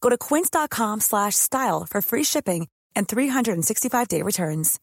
[0.00, 4.80] Go to quince.com slash style for free shipping and 365-day returns.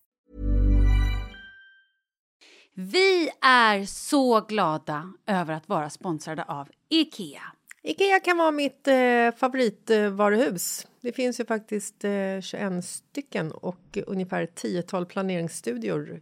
[2.73, 7.41] Vi är så glada över att vara sponsrade av IKEA.
[7.83, 8.95] Ikea kan vara mitt eh,
[9.37, 10.87] favoritvaruhus.
[11.01, 16.21] Det finns ju faktiskt eh, 21 stycken och ungefär 10 planeringsstudior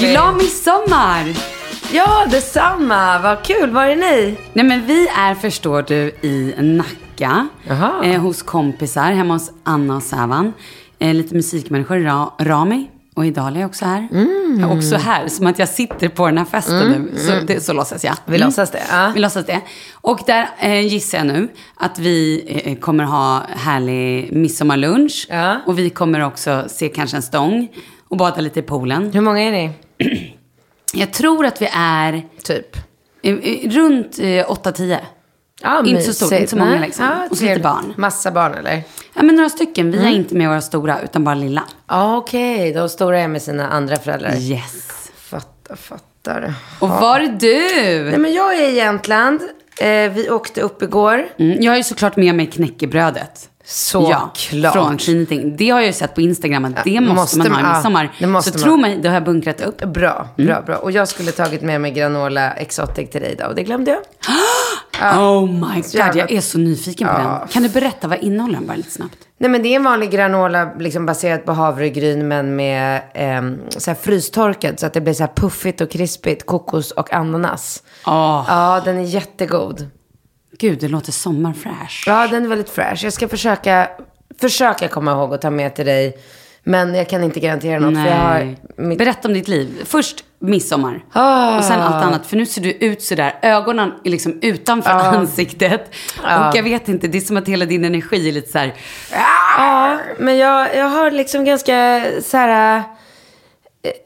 [0.00, 0.10] Malin!
[0.12, 1.24] Glad midsommar!
[1.92, 3.18] Ja, detsamma!
[3.18, 3.70] Vad kul!
[3.70, 4.36] Var är ni?
[4.52, 7.48] Nej men vi är förstår du i Nacka.
[8.04, 10.52] Eh, hos kompisar hemma hos Anna och Sävan.
[10.98, 14.08] Eh, lite musikmänniskor, Ra- Rami och Idalia är också här.
[14.12, 14.56] Mm.
[14.60, 17.18] Jag är också här, som att jag sitter på den här festen nu.
[17.18, 18.14] Så, det, så låtsas jag.
[18.24, 19.12] Vi låtsas det, ja.
[19.14, 19.60] Vi låtsas det.
[19.94, 25.26] Och där eh, gissar jag nu att vi eh, kommer ha härlig midsommarlunch.
[25.30, 25.56] Ja.
[25.66, 27.68] Och vi kommer också se kanske en stång
[28.08, 29.10] och bada lite i poolen.
[29.12, 29.70] Hur många är ni?
[30.92, 32.76] Jag tror att vi är Typ.
[33.22, 34.98] eh, eh, runt eh, 8-10.
[35.62, 37.04] Ja, Inte så stort, inte så många liksom.
[37.04, 37.94] Ja, Och så lite barn.
[37.96, 38.82] Massa barn eller?
[39.14, 39.90] Ja, men några stycken.
[39.90, 41.62] Vi är inte med våra stora, utan bara lilla.
[41.88, 42.72] Ja, okej.
[42.72, 44.34] De stora är med sina andra föräldrar.
[44.36, 45.10] Yes.
[45.16, 46.54] Fattar, fattar.
[46.78, 48.10] Och var är du?
[48.10, 49.40] Nej, men jag är i Jämtland.
[49.80, 51.26] Eh, vi åkte upp igår.
[51.38, 53.50] Mm, jag har ju såklart med mig knäckebrödet.
[53.64, 54.48] Såklart.
[54.52, 55.42] Ja, från Trinity.
[55.56, 57.74] Det har jag ju sett på Instagram att det måste, måste man ha i ja,
[57.74, 58.26] midsommar.
[58.26, 58.64] måste så man.
[58.64, 59.84] tro mig, det har jag bunkrat upp.
[59.84, 60.76] Bra, bra, bra.
[60.76, 64.00] Och jag skulle tagit med mig granola exotic till dig idag och det glömde jag.
[65.02, 67.48] Oh my god, jävla- jag är så nyfiken på den.
[67.48, 69.16] Kan du berätta, vad innehåller den bara lite snabbt?
[69.38, 73.90] Nej men det är en vanlig granola liksom baserad på havregryn men med eh, så
[73.90, 76.46] här frystorkad så att det blir så här puffigt och krispigt.
[76.46, 77.82] Kokos och ananas.
[78.06, 79.86] Åh, Ja, den är jättegod.
[80.58, 82.04] gud, det låter sommarfräsch.
[82.06, 83.04] Ja, den är väldigt fresh.
[83.04, 83.88] Jag ska försöka,
[84.40, 86.18] försöka komma ihåg att ta med till dig.
[86.64, 87.94] Men jag kan inte garantera något.
[87.94, 88.56] För jag har Nej.
[88.76, 88.98] mitt...
[88.98, 89.68] Berätta om ditt liv.
[89.84, 91.04] Först midsommar.
[91.12, 91.58] Ah.
[91.58, 92.26] Och sen allt annat.
[92.26, 93.38] För nu ser du ut sådär.
[93.42, 95.94] Ögonen är liksom utanför ansiktet.
[96.22, 98.74] Och jag vet inte, det är som att hela din energi är lite så här.
[99.58, 102.76] Ja, men jag, jag har liksom ganska så här...
[102.78, 102.82] eh,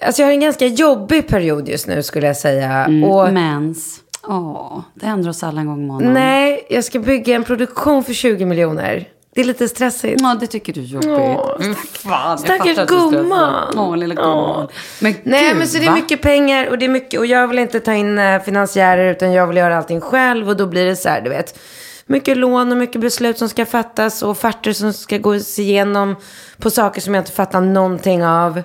[0.06, 2.84] Alltså jag har en ganska jobbig period just nu skulle jag säga.
[3.04, 4.00] och Mens.
[4.28, 6.12] Åh, det händer oss alla en gång i månaden.
[6.14, 9.08] nej, jag ska bygga en produktion för 20 miljoner.
[9.40, 10.20] Det är lite stressigt.
[10.20, 11.60] Ja, det tycker du är jobbigt.
[11.60, 13.78] Mm, fan, stackars gumman.
[13.78, 14.68] Åh, lilla gumman.
[15.00, 17.48] Men Nej, gud, men så det är mycket pengar och det är mycket och jag
[17.48, 20.86] vill inte ta in eh, finansiärer utan jag vill göra allting själv och då blir
[20.86, 21.58] det så här, du vet.
[22.06, 26.16] Mycket lån och mycket beslut som ska fattas och offerter som ska gås igenom
[26.58, 28.62] på saker som jag inte fattar någonting av.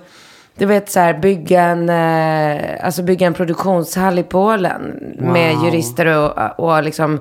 [0.58, 4.82] Du vet så här, bygga en, eh, alltså bygga en produktionshall i Polen
[5.20, 7.20] med jurister och, och liksom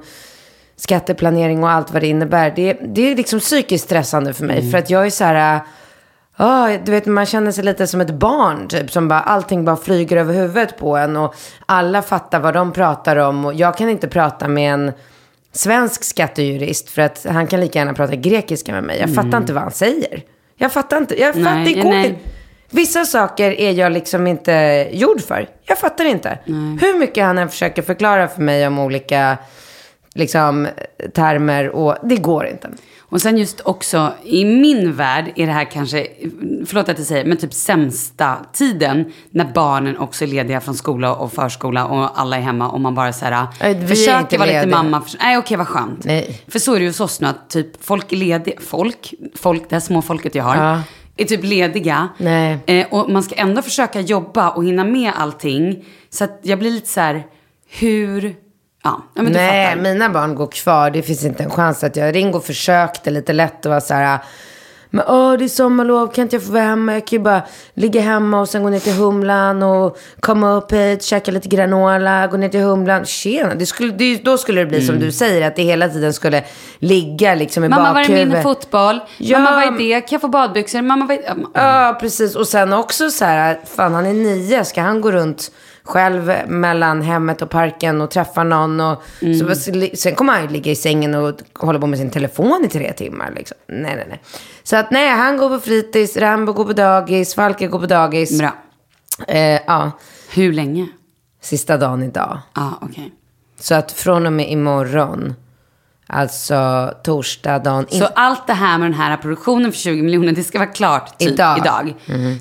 [0.76, 2.52] skatteplanering och allt vad det innebär.
[2.56, 5.60] Det, det är liksom psykiskt stressande för mig för att jag är så här,
[6.36, 8.90] Ja, du vet man känner sig lite som ett barn typ.
[8.90, 11.16] Som bara, allting bara flyger över huvudet på en.
[11.16, 11.34] Och
[11.66, 13.44] alla fattar vad de pratar om.
[13.44, 14.92] Och jag kan inte prata med en
[15.52, 16.90] svensk skattejurist.
[16.90, 19.00] För att han kan lika gärna prata grekiska med mig.
[19.00, 20.22] Jag fattar inte vad han säger.
[20.56, 21.20] Jag fattar inte.
[21.20, 22.18] Jag fattar, Nej, det går nej.
[22.70, 25.48] Vissa saker är jag liksom inte gjord för.
[25.62, 26.38] Jag fattar inte.
[26.80, 29.38] Hur mycket han än försöker förklara för mig om olika
[30.14, 30.68] liksom,
[31.14, 31.68] termer.
[31.68, 32.70] Och det går inte.
[33.00, 36.06] Och sen just också, i min värld är det här kanske,
[36.66, 41.14] förlåt att jag säger, men typ sämsta tiden när barnen också är lediga från skola
[41.14, 44.66] och förskola och alla är hemma och man bara så här, vi försöker vara lite
[44.66, 45.00] mamma.
[45.00, 46.04] Förs- Nej, okej, vad skönt.
[46.04, 46.42] Nej.
[46.48, 49.62] För så är det ju hos oss nu att typ folk är lediga, folk, folk,
[49.68, 50.80] det här små folket jag har, Ja.
[51.16, 52.08] är typ lediga.
[52.18, 52.58] Nej.
[52.66, 55.84] Eh, och man ska ändå försöka jobba och hinna med allting.
[56.10, 57.22] Så att jag blir lite så här,
[57.68, 58.34] hur,
[58.84, 59.82] ja, men du Nej, fattar.
[59.82, 60.90] mina barn går kvar.
[60.90, 63.94] Det finns inte en chans att jag ringde och försökte lite lätt och var så
[63.94, 64.18] här.
[64.90, 66.92] Men åh, det är sommarlov, kan inte jag få vara hemma?
[66.92, 67.42] Jag kan ju bara
[67.74, 72.26] ligga hemma och sen gå ner till Humlan och komma upp hit, käka lite granola,
[72.26, 73.04] gå ner till Humlan.
[73.04, 76.12] Tjena, det skulle, det, då skulle det bli som du säger, att det hela tiden
[76.12, 76.44] skulle
[76.78, 78.42] ligga liksom i Mamma, var är min bakhuvudet.
[78.42, 79.00] fotboll?
[79.18, 79.38] Ja.
[79.38, 80.00] Mamma, vad är det?
[80.00, 80.82] Kan jag få badbyxor?
[80.82, 81.34] Mamma, vad är det?
[81.54, 82.36] Ja, precis.
[82.36, 85.50] Och sen också så här, fan han är nio, ska han gå runt
[85.84, 88.80] själv mellan hemmet och parken och träffa någon?
[88.80, 89.54] Och, så,
[89.96, 92.92] sen kommer han ju ligga i sängen och hålla på med sin telefon i tre
[92.92, 93.32] timmar.
[93.36, 93.56] Liksom.
[93.68, 94.22] Nej, nej, nej.
[94.62, 98.38] Så att nej, han går på fritids, Rambo går på dagis, Falke går på dagis.
[98.38, 98.52] Bra.
[99.28, 99.90] Eh, ja,
[100.34, 100.88] Hur länge?
[101.40, 102.38] sista dagen idag.
[102.54, 103.12] Ja, okej.
[103.60, 105.34] Så att från och med imorgon,
[106.06, 110.44] alltså torsdag dagen Så allt det här med den här produktionen för 20 miljoner, det
[110.44, 111.58] ska vara klart typ Idag.
[111.58, 111.94] idag.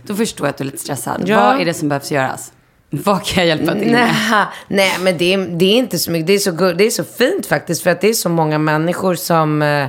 [0.05, 1.21] Då förstår jag att du är lite stressad.
[1.25, 1.39] Ja.
[1.39, 2.51] Vad är det som behövs göras?
[2.95, 4.15] Vad kan jag hjälpa till med?
[4.31, 6.27] Nej, nej men det är, det är inte så mycket.
[6.27, 7.83] Det är så, det är så fint faktiskt.
[7.83, 9.87] För att det är så många människor som eh,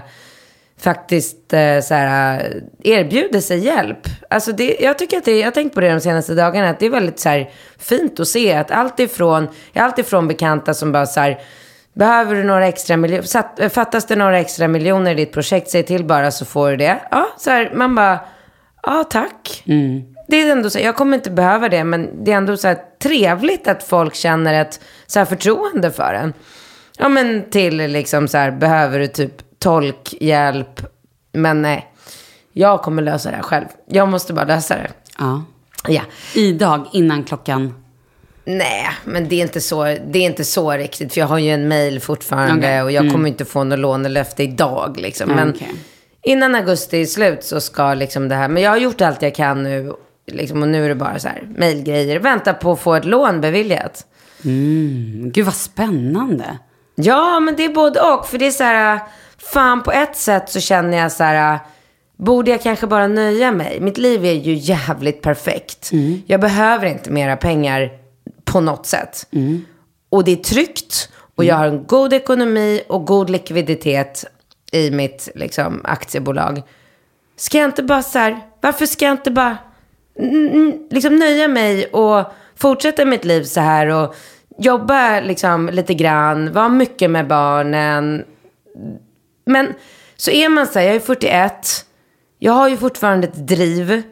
[0.80, 2.38] faktiskt eh, så här,
[2.82, 4.08] eh, erbjuder sig hjälp.
[4.30, 6.70] Alltså det, jag tycker att det, jag har tänkt på det de senaste dagarna.
[6.70, 10.74] Att det är väldigt så här, fint att se att allt ifrån, allt ifrån bekanta
[10.74, 11.40] som bara så här,
[11.96, 13.68] Behöver du några extra miljoner?
[13.68, 15.70] Fattas det några extra miljoner i ditt projekt?
[15.70, 17.00] Säg till bara så får du det.
[17.10, 18.20] Ja, så här, man bara,
[18.82, 19.62] ja tack.
[20.28, 22.78] Det är ändå så, jag kommer inte behöva det, men det är ändå så här
[23.02, 26.32] trevligt att folk känner ett så här förtroende för en.
[26.98, 30.80] Ja, men till liksom så här, behöver du typ tolkhjälp?
[31.32, 31.92] Men nej,
[32.52, 33.66] jag kommer lösa det här själv.
[33.88, 34.90] Jag måste bara lösa det.
[35.18, 35.44] Ja.
[35.88, 36.02] Ja.
[36.34, 37.74] Idag, innan klockan...
[38.46, 41.12] Nej, men det är inte så, det är inte så riktigt.
[41.12, 42.82] För jag har ju en mail fortfarande Okej.
[42.82, 44.96] och jag kommer inte få något lånelöfte idag.
[45.00, 45.30] Liksom.
[45.30, 45.74] Mm, Men okej.
[46.22, 48.48] innan augusti är slut så ska liksom det här.
[48.48, 49.92] Men jag har gjort allt jag kan nu.
[50.26, 52.18] Liksom, och nu är det bara så här, mailgrejer.
[52.18, 54.06] Vänta på att få ett lån beviljat.
[54.44, 56.58] Mm, gud vad spännande.
[56.94, 58.26] Ja, men det är både och.
[58.26, 59.00] För det är så här,
[59.38, 61.58] fan på ett sätt så känner jag så här,
[62.16, 63.80] borde jag kanske bara nöja mig?
[63.80, 65.90] Mitt liv är ju jävligt perfekt.
[66.26, 67.90] Jag behöver inte mera pengar
[68.44, 69.26] på något sätt.
[70.10, 74.24] Och det är tryggt och jag har en god ekonomi och god likviditet
[74.72, 76.62] i mitt liksom, aktiebolag.
[77.36, 79.72] Ska jag inte bara så här, varför ska jag inte bara mm, mm,
[80.90, 84.14] liksom nöja mig och fortsätta mitt liv så här och
[84.58, 88.24] jobba liksom lite grann, vara mycket med barnen.
[89.46, 89.74] Men
[90.16, 91.86] så är man så här, jag är 41,
[92.38, 94.02] jag har ju fortfarande ett driv.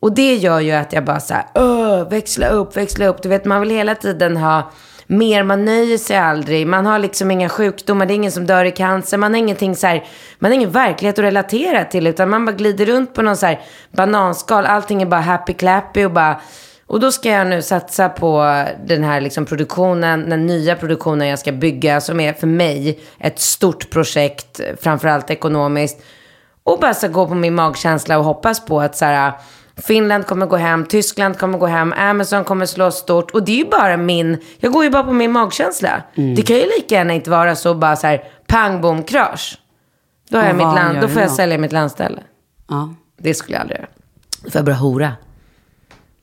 [0.00, 3.22] Och det gör ju att jag bara så här, växla upp, växla upp.
[3.22, 4.70] Du vet, man vill hela tiden ha
[5.10, 6.66] mer, man nöjer sig aldrig.
[6.66, 9.16] Man har liksom inga sjukdomar, det är ingen som dör i cancer.
[9.18, 10.04] Man har ingenting så här,
[10.38, 12.06] man har ingen verklighet att relatera till.
[12.06, 13.60] Utan man bara glider runt på någon så här
[13.92, 14.66] bananskal.
[14.66, 16.40] Allting är bara happy clappy och bara...
[16.86, 21.38] Och då ska jag nu satsa på den här liksom produktionen, den nya produktionen jag
[21.38, 26.02] ska bygga, som är för mig ett stort projekt, framförallt ekonomiskt.
[26.64, 29.32] Och bara så gå på min magkänsla och hoppas på att så här,
[29.82, 33.30] Finland kommer gå hem, Tyskland kommer gå hem, Amazon kommer slå stort.
[33.30, 36.02] Och det är ju bara min, jag går ju bara på min magkänsla.
[36.14, 36.34] Mm.
[36.34, 39.58] Det kan ju lika gärna inte vara så bara så här, pang bom krasch.
[40.30, 42.20] Då, har jag mitt land, då får jag sälja mitt landställe.
[42.68, 42.94] Ja.
[43.18, 43.88] Det skulle jag aldrig göra.
[44.44, 45.12] Då får jag börja hora.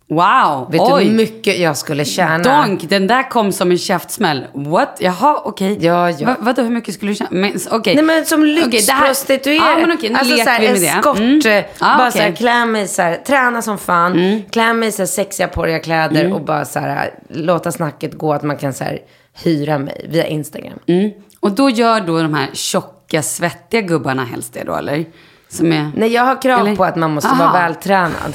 [0.09, 1.03] Wow, Vet oj.
[1.03, 2.37] du hur mycket jag skulle tjäna?
[2.43, 4.45] Donk, den där kom som en käftsmäll.
[4.53, 4.97] What?
[4.99, 5.77] Jaha, okej.
[5.81, 6.27] Ja, ja.
[6.27, 7.29] Va, vadå, hur mycket skulle du tjäna?
[7.31, 7.95] Men, okej.
[7.95, 9.81] Nej men som lyxprostituerad.
[9.81, 10.87] Ja, men okej, nu alltså leker såhär, vi med det.
[10.87, 11.17] eskort.
[11.19, 11.41] Mm.
[11.45, 12.11] eh, Ja, bara okej.
[12.11, 14.41] såhär, klä mig såhär, träna som fan.
[14.51, 16.33] Klä mig såhär sexiga porriga kläder Mm.
[16.33, 18.99] och bara såhär, låta snacket gå att man kan såhär
[19.43, 20.79] hyra mig via Instagram.
[20.87, 21.11] Mm.
[21.39, 24.93] Och då gör då de här tjocka, svettiga gubbarna helst det då, eller?
[24.93, 25.91] Är...
[25.95, 26.75] Nej, jag har krav Eller?
[26.75, 27.43] på att man måste Aha.
[27.51, 28.33] vara vältränad.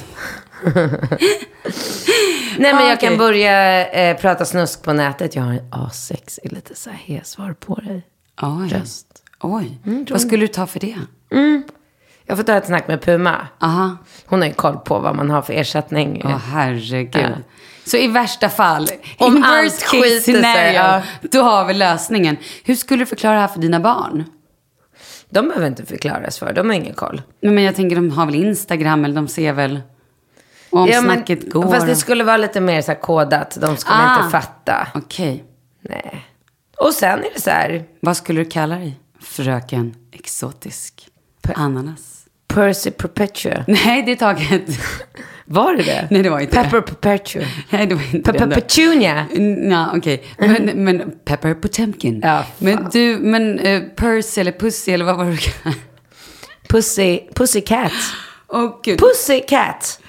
[2.58, 5.36] Nej, men jag kan börja eh, prata snusk på nätet.
[5.36, 8.06] Jag har en asexig, lite så här hesvar på dig.
[8.42, 8.68] Oj.
[8.68, 9.06] Röst.
[9.40, 9.78] Oj.
[10.10, 10.96] Vad skulle du ta för det?
[12.26, 13.46] Jag får ta ett snack med Puma.
[13.60, 13.96] Aha.
[14.26, 16.22] Hon har ju koll på vad man har för ersättning.
[16.24, 17.32] Åh, herregud.
[17.84, 18.88] Så i värsta fall,
[19.18, 21.02] Om in allt worst case skiter sig, scenario, ja.
[21.30, 22.36] då har vi lösningen.
[22.64, 24.24] Hur skulle du förklara det här för dina barn?
[25.30, 27.22] De behöver inte förklaras för, de har ingen koll.
[27.40, 29.80] Men jag tänker, de har väl Instagram, eller de ser väl
[30.70, 31.70] om Ja, men- snacket går.
[31.70, 33.58] Fast det skulle vara lite mer så här kodat.
[33.60, 34.16] De skulle Ah.
[34.24, 34.88] inte fatta.
[34.94, 35.44] Okej.
[35.82, 36.26] Nej.
[36.78, 39.00] Och sen är det så här, Vad skulle du kalla dig?
[39.22, 41.08] Fröken Exotisk.
[41.54, 42.24] Ananas.
[42.48, 43.64] Percy Perpetua.
[43.68, 44.62] Nej, det är taget.
[45.44, 46.08] Var det det?
[46.10, 46.62] Nej, det var inte det.
[46.64, 47.42] Pepper Perpetua.
[47.70, 48.54] Nej, det var inte Pepper det.
[48.54, 49.26] Petunia.
[49.70, 50.24] Ja, okej.
[50.38, 52.20] Men, men Pepper Potemkin.
[52.24, 52.46] Ja, fan.
[52.58, 55.72] men du, men uh, Percy eller Pussy eller vad var det du
[56.68, 57.92] Pussy, Pussycat.
[58.48, 58.98] Åh gud.
[58.98, 60.00] Pussycat.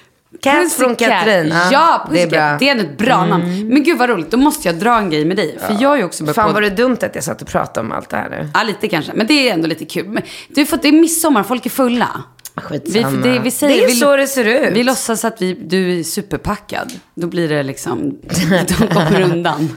[0.42, 0.96] Cat från.
[0.96, 1.54] Katrin.
[1.72, 2.40] Ja, det är bra.
[2.40, 2.58] Mm.
[2.60, 3.68] Det är ändå ett bra namn.
[3.68, 5.58] Men gud vad roligt, då måste jag dra en grej med dig.
[5.68, 6.54] För jag har ju också Fan på...
[6.54, 8.50] var det dumt att jag satt och pratade om allt det här nu.
[8.54, 9.12] Ja, lite kanske.
[9.16, 10.08] Men det är ändå lite kul.
[10.08, 12.24] Men du, för det är midsommar, folk är fulla.
[12.56, 13.24] Vi, Skitsamma.
[13.24, 14.74] det, vi säger, det är vi, så det ser ut.
[14.74, 16.92] Vi låtsas att vi, du är superpackad.
[17.16, 18.20] Då blir det liksom,
[18.80, 19.70] de kommer undan.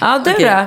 [0.00, 0.44] Ja, du Okej.
[0.44, 0.66] då?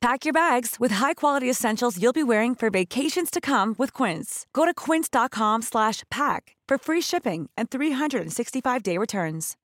[0.00, 4.46] Pack your bags with high-quality essentials you'll be wearing for vacations to come with Quince.
[4.54, 9.56] Go to quince.com slash pack for free shipping and 365-day returns.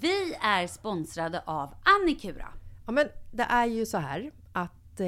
[0.00, 2.48] Vi är sponsrade av Annikura.
[2.86, 5.06] Ja, men det är ju så här att eh,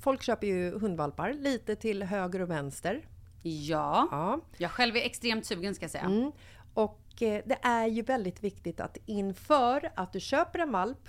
[0.00, 3.08] folk köper ju hundvalpar lite till höger och vänster.
[3.42, 4.08] Ja.
[4.10, 4.40] Ja.
[4.56, 6.04] Jag själv är extremt sugen ska jag säga.
[6.04, 6.32] Mm.
[6.74, 11.08] Och eh, det är ju väldigt viktigt att inför att du köper en valp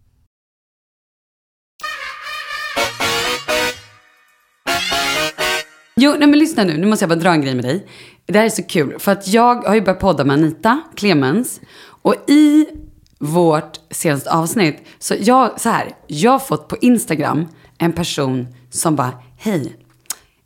[6.03, 6.77] Jo, nej men lyssna nu.
[6.77, 7.87] Nu måste jag bara dra en grej med dig.
[8.25, 8.99] Det här är så kul.
[8.99, 11.61] För att jag har ju börjat podda med Anita Clemens.
[11.83, 12.67] Och i
[13.19, 18.95] vårt senaste avsnitt, så jag, så här, jag har fått på Instagram en person som
[18.95, 19.75] bara, hej,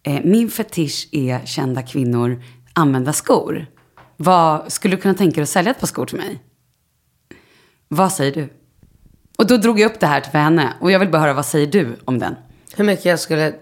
[0.04, 2.44] eh, min fetisch är kända kvinnor
[2.74, 3.66] använda skor.
[4.18, 6.44] Vad, skulle du kunna tänka dig att sälja ett par skor till mig?
[7.88, 8.50] Vad säger du?
[9.38, 10.74] Och då drog jag upp det här till henne.
[10.82, 12.36] Och jag vill bara höra, vad säger du om den?
[12.76, 13.54] Hur mycket jag skulle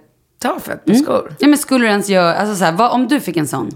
[0.43, 1.35] ta för ett par skor?
[1.39, 3.71] Ja, men skulle du ens göra, alltså så här, vad, om du fick en sån?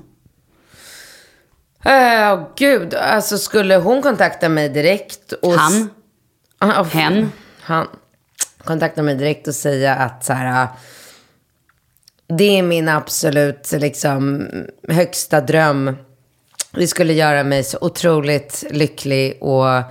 [1.86, 5.54] Åh gud, alltså skulle hon kontakta mig direkt och...
[5.54, 5.90] Han?
[6.62, 7.32] Oh, Hen?
[7.62, 7.88] Han.
[8.64, 10.64] Kontakta mig direkt och säga att så här...
[10.64, 10.68] ah,
[12.28, 14.48] Det är min absolut liksom
[14.88, 15.96] högsta dröm.
[16.72, 19.84] Det skulle göra mig så otroligt lycklig och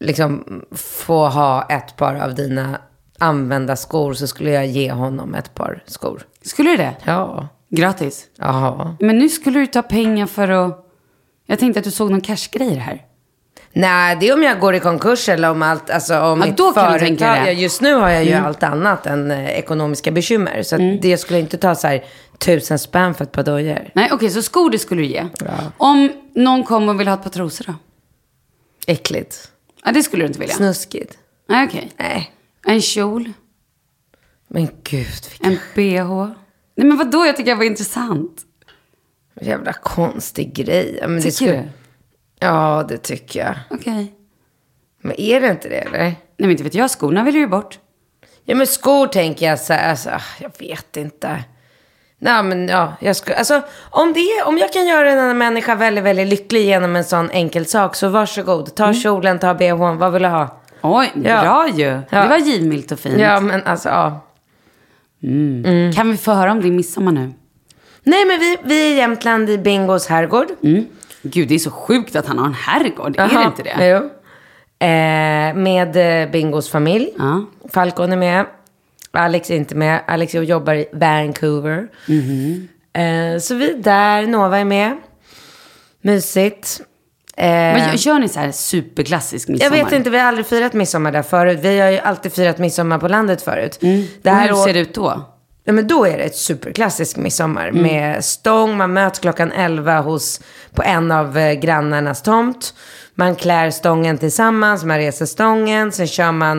[0.00, 2.80] liksom få ha ett par av dina
[3.22, 6.22] använda skor så skulle jag ge honom ett par skor.
[6.42, 6.94] Skulle du det?
[7.04, 7.48] Ja.
[7.68, 8.24] Gratis?
[8.38, 8.96] Jaha.
[9.00, 10.86] Men nu skulle du ta pengar för att...
[11.46, 13.02] Jag tänkte att du såg någon cashgrej här.
[13.72, 16.56] Nej, det är om jag går i konkurs eller om allt, alltså om Ja, mitt
[16.56, 17.06] då kan du företag.
[17.08, 17.52] tänka det.
[17.52, 20.62] Ja, Just nu har jag ju allt annat än eh, ekonomiska bekymmer.
[20.62, 22.04] Så att det skulle inte ta så här
[22.38, 23.90] tusen spänn för ett par dojor.
[23.94, 25.26] Nej, okej, så skor det skulle du ge.
[25.76, 27.74] Om någon kommer och vill ha ett par trosor då?
[28.86, 29.48] Äckligt.
[29.84, 30.54] Ja, det skulle du inte vilja.
[30.54, 31.18] Snuskigt.
[31.48, 31.92] Nej, okej.
[31.96, 32.30] Nej.
[32.66, 33.32] En kjol?
[34.48, 36.26] Men gud, vilken En bh?
[36.74, 37.26] Nej, men vadå?
[37.26, 38.42] Jag tycker det var intressant.
[39.40, 40.98] jävla konstig grej.
[41.02, 41.52] Men det Tycker skulle...
[41.52, 41.68] du?
[42.40, 43.54] Ja, det tycker jag.
[43.70, 44.12] Okej.
[45.02, 45.98] Men är det inte det eller?
[45.98, 46.90] Nej, men inte vet jag.
[46.90, 47.78] Skorna vill du ju bort.
[48.44, 51.44] Ja, men skor tänker jag så här, alltså, ah, jag vet inte.
[52.18, 55.38] Nej, men ja, jag ska, alltså, om, det, är- om jag kan göra en annan
[55.38, 58.74] människa väldigt, väldigt lycklig genom en sån enkel sak, så varsågod.
[58.74, 60.61] Ta kjolen, ta bhn, vad vill du ha?
[60.82, 61.84] Oj, bra ju.
[62.10, 63.18] Det var givmilt och fint.
[63.18, 64.20] Ja, men alltså, ja.
[65.94, 67.32] Kan vi få höra om din midsommar nu?
[68.02, 70.46] Nej, men vi, vi är i Jämtland i Bingos herrgård.
[71.22, 73.18] Gud, det är så sjukt att han har en herrgård.
[73.18, 73.86] Är det inte det?
[73.88, 73.96] Jo.
[74.86, 77.08] Eh, med eh, Bingos familj.
[77.18, 77.44] Ja.
[77.72, 78.46] Falcon är med.
[79.10, 80.00] Alex är inte med.
[80.06, 81.88] Alex jobbar i Vancouver.
[82.08, 82.68] Mhm.
[82.92, 84.26] Eh, så vi är där.
[84.26, 84.96] Nova är med.
[86.00, 86.80] Mysigt.
[87.36, 89.84] Eh, gör ni så här superklassisk jag midsommar?
[89.84, 91.58] vet inte, vi har aldrig firat midsommar där förut.
[91.62, 93.78] Vi har ju alltid firat midsommar på landet förut.
[93.80, 94.06] Det Mm.
[94.24, 95.28] Och här hur år- ser det ut då?
[95.64, 97.82] Ja, men då är det ett superklassiskt midsommar Mm.
[97.82, 98.76] med stång.
[98.76, 100.40] Man möts klockan 11 hos,
[100.74, 102.74] på en av eh, grannarnas tomt.
[103.14, 105.92] Man klär stången tillsammans, man reser stången.
[105.92, 106.58] Sen kör man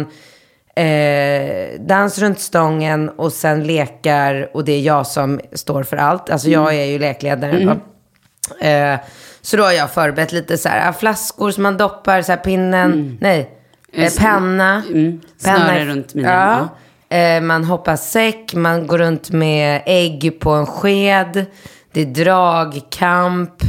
[0.75, 4.49] eh, dans runt stången och sen lekar.
[4.53, 6.29] Och det är jag som står för allt.
[6.29, 6.79] Alltså jag Mm.
[6.81, 7.65] är ju lekledaren.
[7.65, 8.65] då.
[8.65, 8.99] Eh,
[9.45, 13.17] så då har jag förberett lite så här, flaskor som man doppar, så här pinnen,
[13.21, 13.39] nej,
[13.93, 14.84] eh, Eh, penna.
[14.89, 15.21] Mm.
[15.43, 16.34] Penna Snöre runt midjan.
[16.34, 16.67] Ja.
[17.10, 17.17] Ja.
[17.17, 21.45] Eh, man hoppar säck, man går runt med ägg på en sked.
[21.91, 23.62] Det är dragkamp.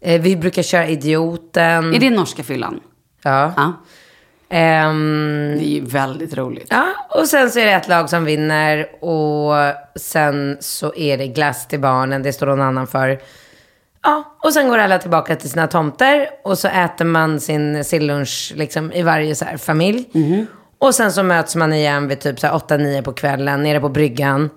[0.00, 1.94] Eh, vi brukar köra idioten.
[1.94, 2.80] Är det norska fyllan?
[3.22, 3.52] Ja.
[3.56, 3.72] Ja.
[4.50, 6.66] Ehm, Det är ju väldigt roligt.
[6.70, 6.86] ja.
[7.10, 9.04] Och sen så är det ett lag som vinner.
[9.04, 9.54] Och
[9.96, 12.22] sen så är det glass till barnen.
[12.22, 13.18] Det står någon annan för.
[14.02, 16.28] Ja, och sen går alla tillbaka till sina tomter.
[16.44, 20.04] Och så äter man sin sillunch liksom, i varje så här, familj.
[20.78, 23.88] Och sen så möts man igen vid typ så här 8-9 på kvällen nere på
[23.88, 24.50] bryggan.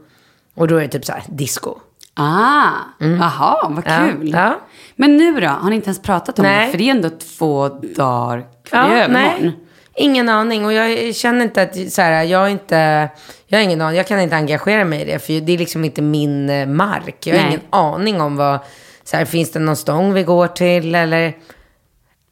[0.55, 1.75] Och då är det typ så här disco.
[2.15, 3.93] Ah, jaha, vad kul.
[3.93, 4.27] Mm.
[4.27, 4.59] Ja.
[4.95, 5.47] Men nu då?
[5.47, 6.65] Har ni inte ens pratat om Nej.
[6.65, 6.71] det?
[6.71, 9.51] För det är ändå två dagar kvar Ja, nej.
[9.95, 10.65] Ingen aning.
[10.65, 13.09] Och jag känner inte att, så här, jag inte,
[13.47, 13.97] jag har ingen aning.
[13.97, 15.19] Jag kan inte engagera mig i det.
[15.19, 17.27] För det är liksom inte min eh, mark.
[17.27, 17.49] Jag har Nej.
[17.49, 18.59] ingen aning om vad,
[19.03, 21.37] så här, finns det någon stång vi går till eller?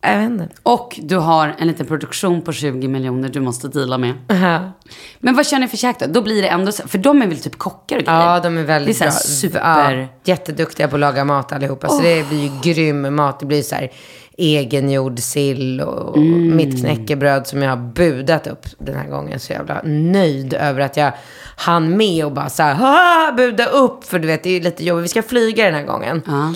[0.03, 0.49] Jag vet inte.
[0.63, 4.13] Och du har en liten produktion på 20 miljoner du måste deala med.
[4.27, 4.71] Ja.
[5.19, 6.05] Men vad kör ni för käk då?
[6.05, 8.19] Då blir det ändå så, för de är väl typ kockar och grejer?
[8.19, 9.11] Ja, de är väldigt Det är bra.
[9.11, 9.99] så här super...
[9.99, 11.87] Ja, jätteduktiga på att laga mat allihopa.
[11.87, 13.39] Så det blir ju grym mat.
[13.39, 13.91] Det blir så här
[14.37, 16.55] egengjord sill och Mm.
[16.55, 19.39] mitt knäckebröd som jag har budat upp den här gången.
[19.39, 21.11] Så jävla nöjd över att jag
[21.55, 24.03] hann med och bara så här, "Ah, buda upp.
[24.03, 25.03] För du vet, det är lite jobbigt.
[25.03, 26.21] Vi ska flyga den här gången.
[26.27, 26.53] Ja.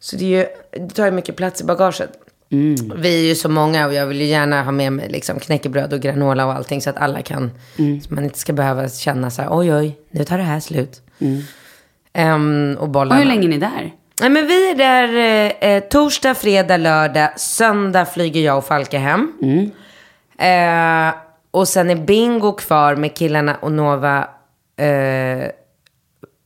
[0.00, 0.46] Så det, är ju,
[0.86, 2.10] det tar ju mycket plats i bagaget.
[2.50, 2.92] Mm.
[2.96, 5.92] Vi är ju så många och jag vill ju gärna ha med mig liksom knäckebröd
[5.92, 8.00] och granola och allting så att alla kan, Mm.
[8.00, 11.02] så man inte ska behöva känna så här, oj oj, nu tar det här slut.
[12.12, 13.20] Ehm, och Och bollarna.
[13.20, 13.92] hur länge är ni där?
[14.20, 18.98] Nej, men vi är där eh, eh, torsdag, fredag, lördag, söndag flyger jag och Falke
[18.98, 19.32] hem.
[20.38, 21.14] Eh,
[21.50, 24.28] och sen är Bingo kvar med killarna och Nova
[24.76, 25.48] eh,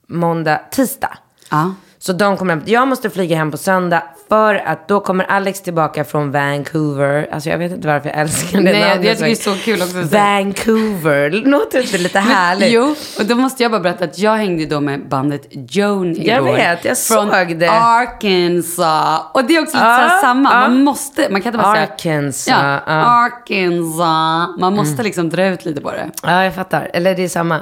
[0.06, 1.18] måndag, tisdag.
[1.50, 1.74] Ja.
[1.98, 2.62] Så de kommer hem.
[2.66, 7.28] Jag måste flyga hem på söndag för att då kommer Alex tillbaka från Vancouver.
[7.32, 9.18] Alltså jag vet inte varför jag älskar det Nej, jag namnet.
[9.18, 10.16] tycker det är så kul också.
[10.16, 11.30] Vancouver.
[11.30, 12.72] Låter inte lite härligt?
[12.72, 16.26] Jo, och då måste jag bara berätta att jag hängde då med bandet Joan igår.
[16.26, 17.70] Jag vet, jag från såg det.
[17.70, 19.20] Arkansas.
[19.34, 20.50] Och det är också lite Ja, så samma.
[20.52, 20.60] ja.
[20.60, 21.86] Man måste, man kan inte bara säga...
[21.92, 22.58] Arkansas, Ja.
[22.92, 23.04] Mm.
[23.08, 24.60] Arkansas.
[24.60, 26.10] Man måste liksom dra ut lite på det.
[26.22, 26.90] Ja, jag fattar.
[26.92, 27.60] Eller det är samma.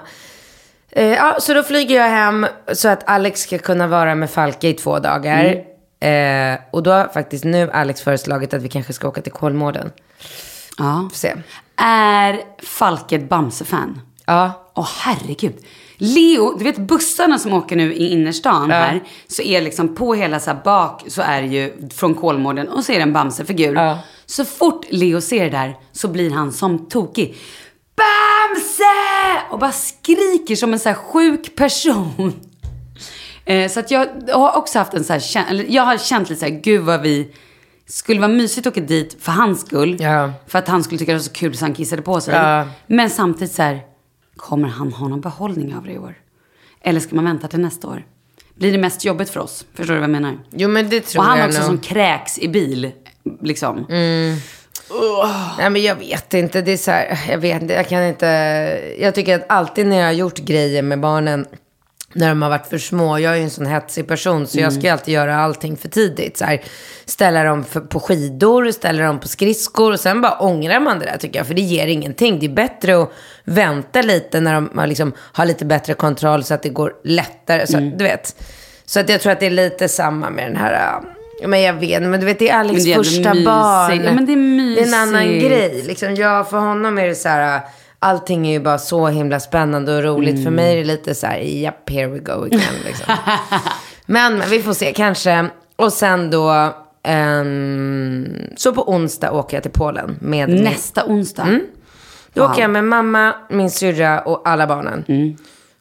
[0.92, 4.68] Eh, ja, så då flyger jag hem så att Alex ska kunna vara med Falke
[4.68, 5.69] i två dagar.
[6.00, 9.90] Eh, och då har faktiskt nu Alex föreslagit att vi kanske ska åka till Kolmården.
[10.78, 11.08] Ja.
[11.10, 11.34] Får se.
[11.76, 14.00] Är Falke ett Bamse-fan?
[14.26, 14.72] Ja.
[14.74, 15.64] Åh herregud.
[15.96, 19.02] Leo, du vet bussarna som åker nu i innerstan här.
[19.28, 22.92] Så är liksom på hela så bak så är det ju från Kolmården och så
[22.92, 23.74] är det en Bamse-figur.
[23.74, 23.98] Ja.
[24.26, 27.36] Så fort Leo ser det där så blir han som tokig.
[27.96, 29.44] Bamse!
[29.50, 32.32] Och bara skriker som en så här sjuk person.
[33.50, 36.46] Eh, så att jag har också haft en så här, jag har känt lite så
[36.46, 37.28] här, gud vad vi
[37.86, 39.96] skulle vara mysigt att åka dit för hans skull.
[40.00, 40.32] Ja.
[40.46, 42.34] För att han skulle tycka det var så kul så han kissade på sig.
[42.34, 42.68] Ja.
[42.86, 43.80] Men samtidigt så här,
[44.36, 46.14] kommer han ha någon behållning av det i år?
[46.82, 48.06] Eller ska man vänta till nästa år?
[48.54, 49.64] Blir det mest jobbigt för oss?
[49.74, 50.38] Förstår du vad jag menar?
[50.50, 51.66] Jo, men det tror Och han jag också nog.
[51.66, 52.92] som kräks i bil,
[53.40, 53.86] liksom.
[55.58, 56.62] Nej, men jag vet inte.
[56.62, 57.74] Det är så här, jag vet inte.
[57.74, 58.26] Jag kan inte.
[58.98, 61.46] Jag tycker att alltid när jag har gjort grejer med barnen.
[62.14, 63.18] När de har varit för små.
[63.18, 64.46] Jag är ju en sån hetsig person.
[64.46, 66.36] Så jag ska ju alltid göra allting för tidigt.
[66.36, 66.62] Så här,
[67.04, 69.92] ställa dem för, på skidor, ställa dem på skridskor.
[69.92, 71.46] Och sen bara ångrar man det där tycker jag.
[71.46, 72.38] För det ger ingenting.
[72.38, 73.12] Det är bättre att
[73.44, 76.44] vänta lite när de har, liksom, har lite bättre kontroll.
[76.44, 77.66] Så att det går lättare.
[77.66, 78.36] Så, att, Du vet.
[78.84, 81.00] Så att jag tror att det är lite samma med den här.
[81.46, 83.46] Men jag vet men du vet det är Alex det är första mysigt.
[83.46, 84.04] barn.
[84.04, 85.48] Ja, men det är Det är en annan mysigt.
[85.48, 85.82] grej.
[85.86, 87.60] Liksom, ja, för honom är det så här,
[88.00, 90.32] allting är ju bara så himla spännande och roligt.
[90.34, 90.44] Mm.
[90.44, 92.74] För mig är det lite så här, japp, here we go again.
[92.86, 93.14] Liksom.
[94.06, 95.48] men, vi får se, kanske.
[95.76, 101.44] Och sen då, ehm, så på onsdag åker jag till Polen med min- Nästa onsdag.
[101.44, 102.44] Då Wow.
[102.44, 102.50] Mm.
[102.52, 105.04] åker jag med mamma, min syrra och alla barnen.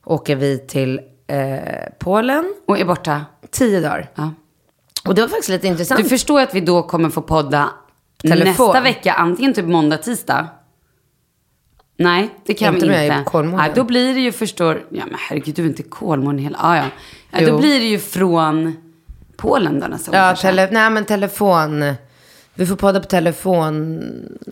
[0.06, 1.60] Åker vi till eh,
[2.00, 3.26] Polen, Och är borta.
[3.52, 4.10] tio dagar.
[4.16, 4.34] Ja.
[5.08, 6.04] Och det var faktiskt lite intressant.
[6.04, 7.70] Du förstår att vi då kommer få podda
[8.22, 8.68] Telefon.
[8.68, 10.48] nästa vecka, antingen typ måndag, tisdag.
[12.00, 13.24] Nej, det kan Inte vi inte.
[13.26, 13.66] Kolmården.
[13.66, 16.78] Nej, då blir det ju förstår, ja men herregud du är inte Kolmården hela, ah,
[16.78, 16.86] ja.
[17.32, 17.46] ja.
[17.48, 18.76] Då blir det ju från
[19.38, 20.48] Polen då nästa Ja, kanske.
[20.48, 21.94] tele, nej men telefon.
[22.54, 24.02] Vi får podda på telefon.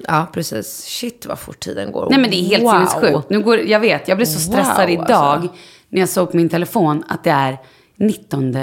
[0.07, 0.85] Ja, precis.
[0.85, 2.07] Shit vad fort tiden går.
[2.09, 2.71] Nej men det är helt wow.
[2.71, 3.29] sinnessjukt.
[3.29, 5.53] Nu går, jag vet, jag blev så stressad Wow, idag alltså.
[5.89, 7.57] när jag såg på min telefon att det är
[7.95, 8.55] 19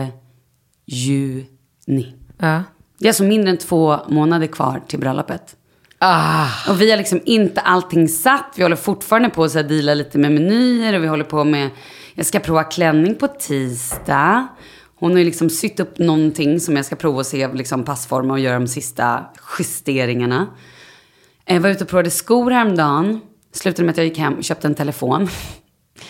[0.85, 2.15] juni.
[2.39, 2.63] Ja.
[2.99, 5.57] Det är alltså mindre än två månader kvar till bröllopet.
[5.99, 8.53] Ah, Och vi har liksom inte allting satt.
[8.57, 11.71] Vi håller fortfarande på att deala lite med menyer och vi håller på med,
[12.15, 14.47] jag ska prova klänning på tisdag.
[14.97, 18.33] Hon har ju liksom sytt upp någonting som jag ska prova och se liksom passforma
[18.33, 19.25] och göra de sista
[19.59, 20.47] justeringarna.
[21.47, 23.21] Jag var ute och provade skor häromdagen.
[23.53, 25.29] Slutade med att jag gick hem och köpte en telefon.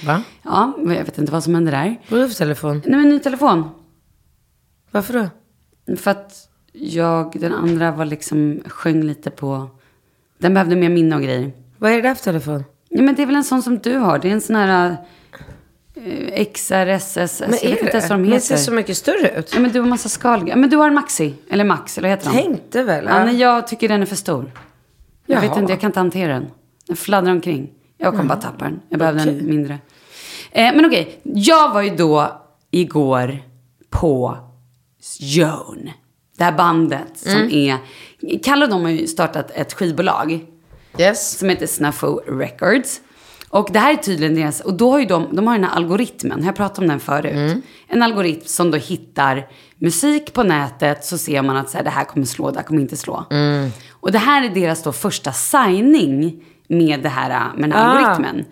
[0.04, 0.22] Va?
[0.42, 2.00] Ja, jag vet inte vad som hände där.
[2.08, 2.82] Vad är det för telefon?
[2.86, 3.68] Nej, men ny telefon.
[4.90, 5.30] Varför
[5.86, 5.96] då?
[5.96, 6.32] För att
[6.76, 9.70] jag, den andra var liksom, sjöng lite på...
[10.38, 11.52] Den behövde mer minne och grejer.
[11.78, 12.64] Vad är det där för telefon?
[12.88, 14.18] Ja, men det är väl en sån som du har.
[14.18, 14.96] Det är en sån här
[15.94, 17.40] eh, XRSS.
[17.40, 18.40] Men jag vet inte ens vad de Men heter.
[18.40, 19.54] ser så mycket större ut.
[19.54, 20.48] Ja, men du har massa skal.
[20.48, 21.34] Ja, men du har en Maxi.
[21.50, 22.42] Eller Max, eller vad heter de?
[22.42, 23.04] Tänkte väl.
[23.04, 24.52] Ja, nej, jag tycker den är för stor.
[25.26, 26.46] Jag vet inte, jag kan inte hantera den.
[26.86, 27.70] Den fladdrar omkring.
[27.98, 28.80] Jag kommer bara tappa den.
[28.88, 29.38] Jag behövde Okej.
[29.38, 29.78] en mindre.
[30.52, 33.38] Eh, men okej, jag var ju då igår
[33.90, 34.38] på
[35.20, 35.90] Joan.
[36.36, 37.50] Det här bandet som Mm.
[37.52, 37.78] är...
[38.42, 40.40] Kalle och de har ju startat ett skivbolag
[40.98, 41.38] Yes.
[41.38, 43.00] som heter Snafu Records.
[43.48, 45.76] Och det här är tydligen deras, och då har ju de, de har den här
[45.76, 47.64] algoritmen, har jag pratat om den förut?
[47.88, 49.46] En algoritm som då hittar
[49.78, 52.64] musik på nätet så ser man att så här, det här kommer slå, det här
[52.66, 53.24] kommer inte slå.
[53.90, 57.98] Och det här är deras då första signing med, det här, med den här Ah.
[57.98, 58.44] algoritmen.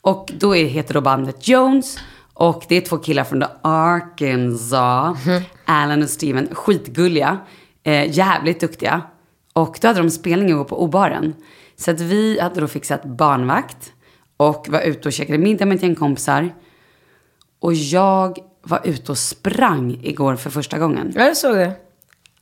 [0.00, 1.98] Och då är, heter då bandet Jones.
[2.40, 5.18] Och det är två killar från Arkansas.
[5.64, 6.48] Alan och Steven.
[6.52, 7.38] Skitgulliga.
[7.82, 9.02] Eh, jävligt duktiga.
[9.52, 11.34] Och då hade de spelning igår på Obaren.
[11.76, 13.92] Så att vi hade då fixat barnvakt.
[14.36, 16.54] Och var ute och käkade middag med ett gäng kompisar.
[17.60, 21.12] Och jag var ute och sprang igår för första gången.
[21.16, 21.72] Ja, jag såg det.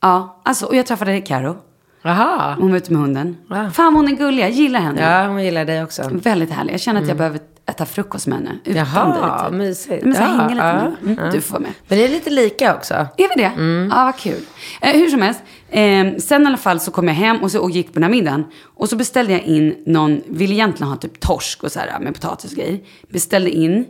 [0.00, 1.56] Ja, alltså, och jag träffade Karo.
[2.02, 2.56] Jaha.
[2.61, 3.37] Hon var ute med hunden.
[3.48, 3.70] Wow.
[3.70, 4.42] Fan, hon är gullig.
[4.42, 5.00] Jag gillar henne.
[5.00, 6.11] Ja, hon gillar dig också.
[6.12, 6.72] Väldigt härlig.
[6.72, 7.40] Jag känner att jag behöver
[7.78, 8.58] äta frukost med henne.
[8.64, 9.50] Utan Jaha, dig.
[9.50, 9.58] typ.
[9.58, 10.04] mysigt.
[10.04, 11.20] Men så Ja, hänga lite ja, med henne.
[11.22, 11.32] mm.
[11.32, 11.72] Du får vara med.
[11.88, 12.94] Men det är lite lika också.
[12.94, 13.52] Är vi det?
[13.96, 14.42] Ja, vad kul.
[14.80, 15.40] Eh, hur som helst.
[15.70, 18.02] Eh, sen i alla fall så kom jag hem och, så, och gick på den
[18.02, 18.44] här middagen.
[18.76, 22.14] Och så beställde jag in någon, ville egentligen ha typ torsk och så här med
[22.14, 22.80] potatis och grejer.
[23.12, 23.86] Beställde in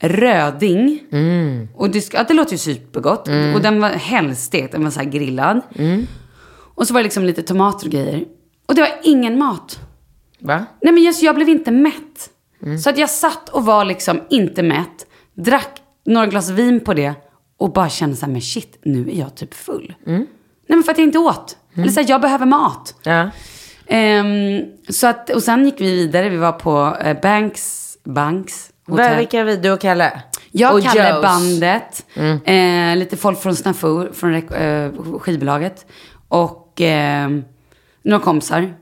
[0.00, 1.00] röding.
[1.74, 3.28] Och det, ja, det låter ju supergott.
[3.54, 5.60] Och den var helstekt, den var så här grillad.
[6.74, 8.24] Och så var det liksom lite tomater och grejer.
[8.66, 9.78] Och det var ingen mat.
[10.40, 10.64] Va?
[10.82, 12.30] Nej men just, jag blev inte mätt.
[12.82, 15.06] Så att jag satt och var liksom inte mätt.
[15.34, 17.14] Drack några glas vin på det.
[17.58, 19.94] Och bara kände så här, men shit, nu är jag typ full.
[20.04, 20.26] Nej
[20.66, 21.56] men för att jag inte åt.
[21.74, 22.94] Eller så här, jag behöver mat.
[23.02, 23.30] Ja.
[23.86, 26.28] Ehm, så att, och sen gick vi vidare.
[26.28, 29.56] Vi var på eh, Banks, Banks Va, vilka vi?
[29.56, 30.22] Du och Kalle?
[30.50, 31.22] jag och kallar Joes.
[31.22, 32.06] bandet,
[32.44, 35.86] eh, lite folk från Snafu, från eh, skivbolaget.
[36.28, 37.30] Och eh,
[38.02, 38.74] några kompisar.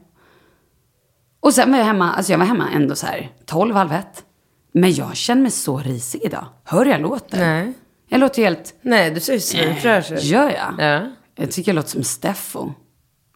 [1.46, 4.24] Och sen var jag hemma, alltså jag var hemma ändå så här 12, halv ett.
[4.72, 6.46] Men jag känner mig så risig idag.
[6.64, 7.38] Hör jag låter?
[7.38, 7.72] Nej.
[8.08, 8.74] Jag låter helt...
[8.82, 10.22] Nej, du ser ju svinfräsch ut.
[10.22, 10.74] Gör jag?
[10.78, 11.10] Ja.
[11.36, 12.72] Jag tycker jag låter som Steffo.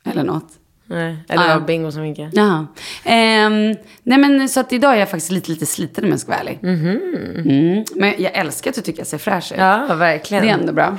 [0.04, 0.48] Eller något.
[0.86, 1.16] Nej.
[1.28, 1.66] Eller Ja, var ja.
[1.66, 2.30] Bingo som vinkade.
[2.32, 2.66] Jaha.
[3.04, 6.30] Ehm, nej men så att idag är jag faktiskt lite, lite sliten om jag ska
[6.30, 6.58] vara ärlig.
[6.62, 7.84] Mm.
[7.94, 9.58] Men jag älskar att du tycker jag ser fräsch ut.
[9.58, 10.44] Ja, verkligen.
[10.44, 10.98] Det är ändå bra.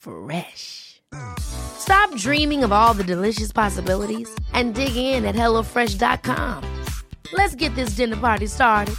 [0.00, 1.02] Fresh.
[1.38, 6.64] Stop dreaming of all the delicious possibilities and dig in at HelloFresh.com.
[7.32, 8.94] Let's get this dinner party started.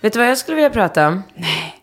[0.00, 1.22] Vet du vad jag skulle vilja prata om?
[1.34, 1.74] Nej.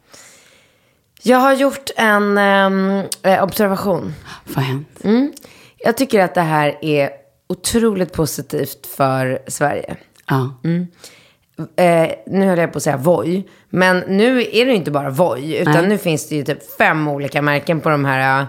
[1.24, 4.14] Jag har gjort en eh, observation.
[4.46, 5.04] Vad har hänt?
[5.04, 5.34] Mm.
[5.78, 7.21] Jag tycker att det här är
[7.52, 9.96] otroligt positivt för Sverige.
[10.30, 10.54] Ja.
[11.76, 15.58] eh, nu höll jag på att säga Voi, men nu är det inte bara Voi,
[15.58, 15.88] utan Nej.
[15.88, 18.46] nu finns det ju typ fem olika märken på de här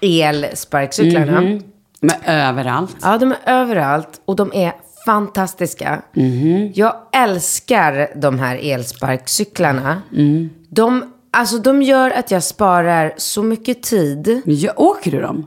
[0.00, 1.40] eh, elsparkcyklarna.
[1.40, 1.62] Mhm.
[2.00, 2.96] Men överallt.
[3.02, 4.72] Ja, de är överallt och de är
[5.06, 6.02] fantastiska.
[6.12, 6.72] Mhm.
[6.74, 10.02] Jag älskar de här elsparkcyklarna.
[10.12, 10.50] Mm.
[10.68, 14.42] De, alltså, de gör att jag sparar så mycket tid.
[14.44, 15.46] Ja, åker du dem?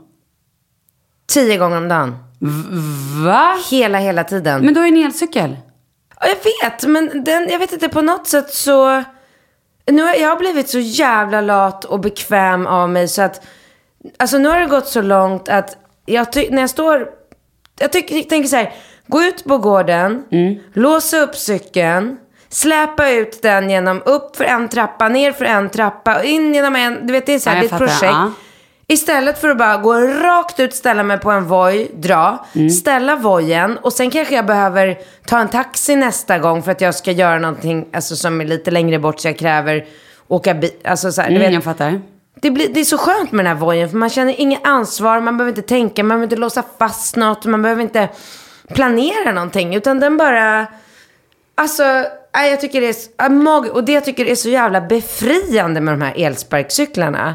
[1.26, 2.16] Tio gånger om dagen.
[3.24, 3.56] Va?
[3.70, 4.64] Hela, hela tiden.
[4.64, 5.56] Men du har ju en elcykel.
[6.20, 9.02] Ja, jag vet, men den, jag vet inte, på något sätt så...
[9.86, 13.46] Nu har jag har blivit så jävla lat och bekväm av mig så att...
[14.18, 15.76] Alltså nu har det gått så långt att
[16.06, 17.08] jag ty- när jag står...
[17.78, 18.72] Jag tycker, tänker så här,
[19.06, 20.24] gå ut på gården,
[20.72, 22.16] låsa upp cykeln,
[22.48, 27.06] släpa ut den genom upp för en trappa, ner för en trappa, in genom en...
[27.06, 28.12] Du vet, det är så här, Ja, det jag är ett projekt.
[28.14, 28.32] ja.
[28.92, 32.70] Istället för att bara gå rakt ut, ställa mig på en Voi, dra, Mm.
[32.70, 36.94] ställa vojen och sen kanske jag behöver ta en taxi nästa gång för att jag
[36.94, 39.84] ska göra någonting alltså, som är lite längre bort så jag kräver
[40.28, 40.70] åka bil.
[40.84, 42.00] Alltså, så här, du Mm, vet, jag fattar.
[42.42, 45.20] det, blir, det är så skönt med den här vojen för man känner inget ansvar,
[45.20, 48.08] man behöver inte tänka, man behöver inte låsa fast något, man behöver inte
[48.74, 50.66] planera någonting utan den bara...
[51.54, 51.82] Alltså,
[52.32, 56.14] jag tycker det är och det jag tycker är så jävla befriande med de här
[56.16, 57.34] elsparkcyklarna.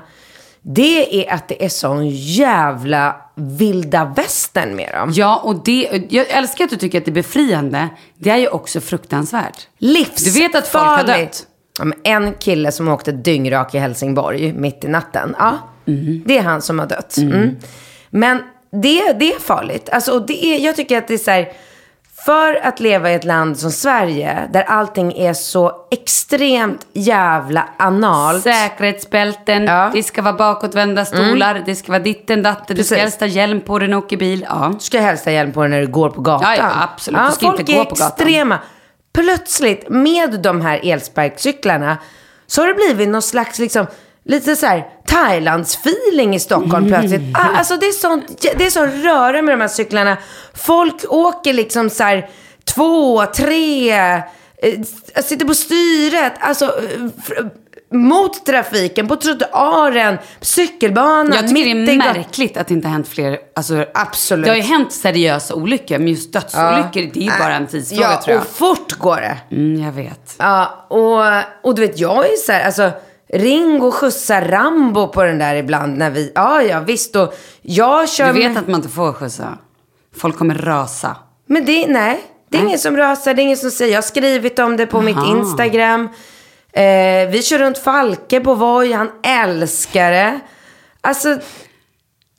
[0.67, 5.11] Det är att det är sån jävla vilda västern med dem.
[5.13, 7.89] Ja, och det, jag älskar att du tycker att det är befriande.
[8.17, 9.67] Det är ju också fruktansvärt.
[9.77, 10.25] Livsfarligt.
[10.25, 11.43] Du vet att folk har dött?
[11.79, 15.35] Ja, en kille som åkte dyngrak i Helsingborg mitt i natten.
[15.39, 16.23] Ja, Mhm.
[16.25, 17.17] det är han som har dött.
[17.17, 17.55] Mm.
[18.09, 18.37] Men
[18.71, 19.89] det, det är farligt.
[19.89, 21.51] Alltså, och det är, jag tycker att det är så här,
[22.25, 28.43] för att leva i ett land som Sverige, där allting är så extremt jävla analt.
[28.43, 29.89] Säkerhetsbälten, Ja.
[29.93, 33.61] det ska vara bakåtvända stolar, det ska vara ditten datten, du ska helst ha hjälm
[33.61, 34.45] på dig när du åker bil.
[34.49, 34.71] Ja.
[34.73, 36.51] Du ska helst ha hjälm på dig när du går på gatan.
[36.51, 37.21] Ja, ja, absolut.
[37.29, 38.07] Du ska folk inte gå är på gatan.
[38.07, 38.59] extrema.
[39.13, 41.97] Plötsligt, med de här elsparkcyklarna,
[42.47, 43.85] så har det blivit någon slags, liksom,
[44.25, 47.21] lite så här Thailands-feeling i Stockholm plötsligt.
[47.37, 50.17] Ah, Alltså det är sånt, det är sån röra med de här cyklarna.
[50.53, 52.29] Folk åker liksom så här
[52.65, 54.21] två, tre, eh,
[55.23, 56.71] sitter på styret, alltså
[57.91, 62.93] mot trafiken, på trottoaren, cykelbanan, Jag tycker det mitt är märkligt att det inte har
[62.93, 64.45] hänt fler, alltså, Absolut.
[64.45, 68.11] Det har ju hänt seriösa olyckor, men just dödsolyckor, det är ju bara en tidsfråga
[68.11, 68.41] ja, tror jag.
[68.41, 69.37] och fort går det.
[69.55, 70.35] Mm, jag vet.
[70.37, 72.91] Ja, och, och du vet, jag är så här, alltså,
[73.33, 78.09] ring och skjutsa Rambo på den där ibland när vi, ja, ja, visst, och jag
[78.09, 79.57] kör Du vet med, att man inte får skjutsa.
[80.15, 81.15] Folk kommer rasa.
[81.47, 84.01] men det, nej, det är ingen som rasar, det är ingen som säger, jag har
[84.03, 85.37] skrivit om det på mitt Aha.
[85.37, 86.09] Instagram.
[86.73, 90.39] Eh, vi kör runt Falke på Voi, han älskar det.
[91.01, 91.37] Alltså,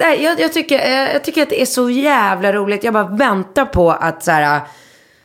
[0.01, 3.09] nej, jag, jag, tycker, eh, jag tycker att det är så jävla roligt, jag bara
[3.09, 4.61] väntar på att så här,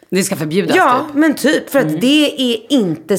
[0.10, 1.15] Det ska förbjudas Ja, typ.
[1.15, 1.69] men typ.
[1.69, 3.17] För att det är inte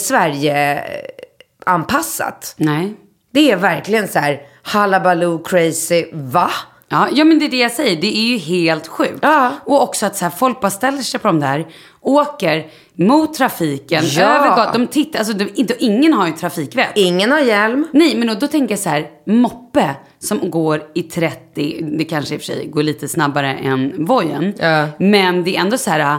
[1.67, 2.55] Sverige-anpassat.
[2.57, 2.95] Nej.
[3.33, 6.05] Det är verkligen så här halabaloo crazy.
[6.13, 6.51] Va?
[6.89, 8.01] Ja, ja, men det är det jag säger.
[8.01, 9.19] Det är ju helt sjukt.
[9.23, 9.51] Ja.
[9.65, 11.67] Och också att så här, folk bara ställer sig på de där,
[12.01, 14.23] åker mot trafiken, Ja.
[14.23, 14.81] över gatan.
[14.81, 16.89] De tittar, alltså de, inte, ingen har ju trafikvett.
[16.95, 17.87] Ingen har hjälm.
[17.93, 22.35] Nej, men då, då tänker jag så här, moppe som går i 30, det kanske
[22.35, 24.55] i och för sig går lite snabbare än vojen.
[24.59, 24.87] Ja.
[24.99, 26.19] Men det är ändå så här,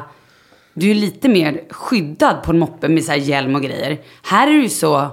[0.73, 3.97] du är lite mer skyddad på en moppe med så här hjälm och grejer.
[4.23, 5.11] Här är ju så,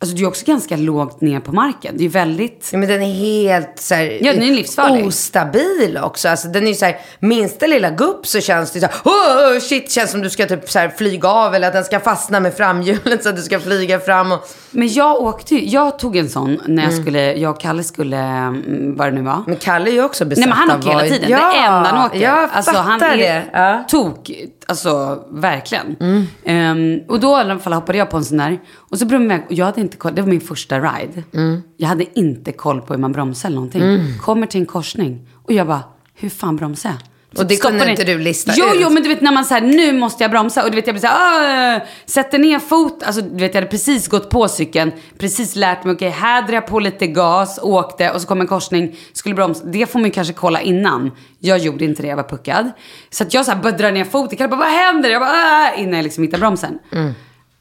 [0.00, 1.94] alltså du är också ganska lågt ner på marken.
[1.98, 2.68] Det är väldigt...
[2.72, 5.06] Ja, men den är helt så här, Ja, den är livsfarlig.
[5.06, 6.28] ostabil också.
[6.28, 9.90] Alltså, den är så här, minsta lilla gupp så känns det så här, oh, shit,
[9.92, 12.54] känns som du ska typ så här flyga av eller att den ska fastna med
[12.54, 14.32] framhjulet så att du ska flyga fram.
[14.32, 14.48] Och...
[14.70, 16.84] Men jag åkte jag tog en sån när Mm.
[16.84, 19.42] jag skulle, jag och Kalle skulle, mm, vad det nu var.
[19.46, 21.30] Men Kalle är ju också besatt Nej men han av åker hela tiden.
[21.30, 22.18] Ja, det enda han åker.
[22.20, 23.44] Jag alltså, han är det.
[23.52, 23.84] Ja.
[23.88, 24.30] tok,
[24.68, 25.96] alltså verkligen.
[26.00, 26.24] Mm.
[26.44, 28.58] Ehm, och då i alla fall hoppade jag på en sån där.
[28.74, 31.22] Och så bromsade jag, och jag hade inte koll, det var min första ride.
[31.32, 31.62] Mm.
[31.76, 34.18] Jag hade inte koll på hur man bromsar eller någonting.
[34.20, 35.82] Kommer till en korsning och jag bara,
[36.14, 36.98] hur fan bromsar jag?
[37.38, 38.70] Och det kunde ner- inte du lista jo, ut.
[38.80, 40.64] Jo, men du vet när man säger nu måste jag bromsa.
[40.64, 43.02] Och du vet jag blir såhär, "Åh!" sätter ner fot.
[43.02, 44.92] Alltså du vet jag hade precis gått på cykeln.
[45.18, 48.46] Precis lärt mig, okej här drar jag på lite gas, åkte och så kom en
[48.46, 49.64] korsning, skulle bromsa.
[49.64, 51.10] Det får man ju kanske kolla innan.
[51.38, 52.70] Jag gjorde inte det, jag var puckad.
[53.10, 55.10] Så att jag så här bara drar ner foten, Kalle bara vad händer?
[55.10, 56.78] Jag bara "Ah!" innan jag liksom hittar bromsen.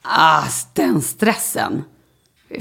[0.02, 1.84] Ah, den stressen.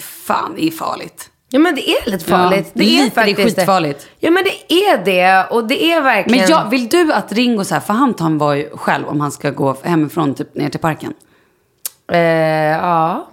[0.00, 1.30] Fan, det är farligt.
[1.48, 2.66] Ja men det är lite farligt.
[2.66, 4.06] Ja, det är lite, det är faktiskt skitfarligt.
[4.18, 5.46] Ja men det är det.
[5.50, 6.40] Och det är verkligen...
[6.40, 9.20] Men jag, vill du att Ringo så här, för han tar en Voi själv om
[9.20, 11.12] han ska gå hemifrån typ ner till parken?
[12.12, 13.28] Eh, ja.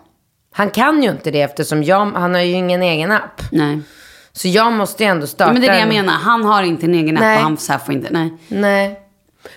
[0.55, 3.41] Han kan ju inte det eftersom jag, han har ju ingen egen app.
[3.51, 3.79] Nej.
[4.33, 5.49] Så jag måste ju ändå starta.
[5.49, 6.13] Ja, men det är det jag en- menar.
[6.13, 7.37] Han har inte en egen app Nej.
[7.37, 8.33] och han så här får inte, nej.
[8.47, 8.99] Nej.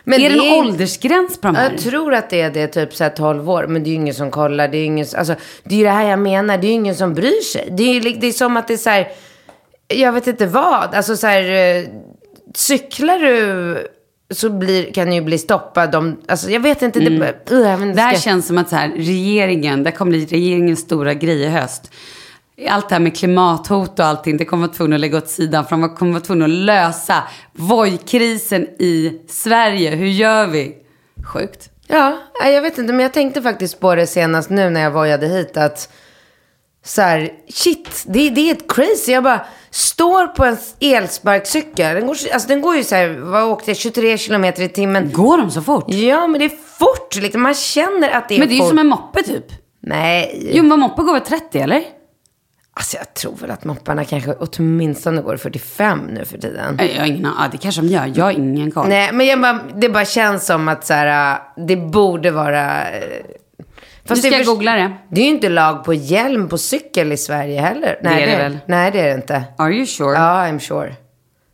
[0.08, 1.70] Men är det det en är- åldersgräns på de här?
[1.70, 3.66] Jag tror att det är det, typ så här 12 år.
[3.66, 4.68] Men det är ju ingen som kollar.
[4.68, 5.34] Det är ju ingen, alltså,
[5.64, 6.58] det är ju det här jag menar.
[6.58, 7.68] Det är ju ingen som bryr sig.
[7.70, 9.08] Det är, ju det är som att det är så här,
[9.88, 10.94] jag vet inte vad.
[10.94, 11.42] Alltså så här,
[11.76, 11.84] eh,
[12.54, 13.76] cyklar du
[14.34, 17.00] så blir, kan ju bli stoppad om, alltså jag vet inte.
[17.00, 17.20] Det, uh,
[17.94, 21.42] Det här ska- känns som att så här, regeringen, det kommer bli regeringens stora grej
[21.42, 21.90] i höst.
[22.68, 25.64] Allt det här med klimathot och allting, det kommer vara tvungna att lägga åt sidan.
[25.64, 29.90] För de kommer vara tvungna att lösa Voi-krisen i Sverige.
[29.90, 30.74] Hur gör vi?
[31.26, 31.70] Sjukt.
[31.86, 32.92] Ja, jag vet inte.
[32.92, 35.56] Men jag tänkte faktiskt på det senast nu när jag vojade hit.
[35.56, 35.92] Att
[36.84, 39.12] så här, shit, det, det är ett crazy.
[39.12, 41.94] Jag bara står på en elsparkcykel.
[41.94, 45.10] Den går, alltså den går ju så här, vad åkte jag, 23 kilometer i timmen.
[45.12, 45.84] Går de så fort?
[45.88, 47.16] Ja, men det är fort.
[47.16, 47.42] Liksom.
[47.42, 48.68] Man känner att det är Men det är ju fort.
[48.68, 49.44] som en moppe typ.
[49.82, 51.84] Nej, Jo, men moppe går väl 30 eller?
[52.76, 56.78] Alltså jag tror väl att mopparna kanske åtminstone går 45 nu för tiden.
[56.80, 57.22] Jag har ingen.
[57.38, 58.12] Ja, det kanske de gör.
[58.14, 58.88] Jag har ingen koll.
[58.88, 62.84] Nej, men jag bara, det bara känns som att så här, det borde vara...
[62.90, 63.26] nu
[64.04, 64.92] Fast ska det jag googla det.
[65.10, 67.98] Det är ju inte lag på hjälm på cykel i Sverige heller.
[68.02, 68.58] Nej, är det väl?
[68.66, 69.44] Nej, det är det inte.
[69.58, 70.12] Are you sure?
[70.12, 70.94] Ja, I'm sure.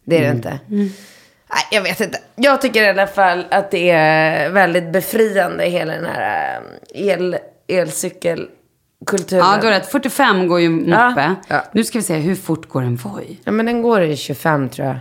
[0.05, 0.59] Det är det inte.
[0.69, 2.19] Nej, jag vet inte.
[2.37, 6.61] Jag tycker i alla fall att det är väldigt befriande, hela den här
[6.95, 7.37] äh, el,
[9.11, 9.45] elcykelkulturen.
[9.47, 9.91] Ja, du har rätt.
[9.93, 11.35] 45 går ju moppe.
[11.49, 11.65] Ja.
[11.73, 13.41] Nu ska vi se, hur fort går en Voi?
[13.45, 14.97] Ja, men den går i 25 tror jag.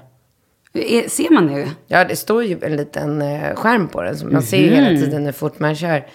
[0.73, 1.67] Är- Ser man det?
[1.87, 4.17] Ja, det står ju en liten eh, skärm på den.
[4.17, 6.05] Så man ser ju hela tiden hur fort man kör.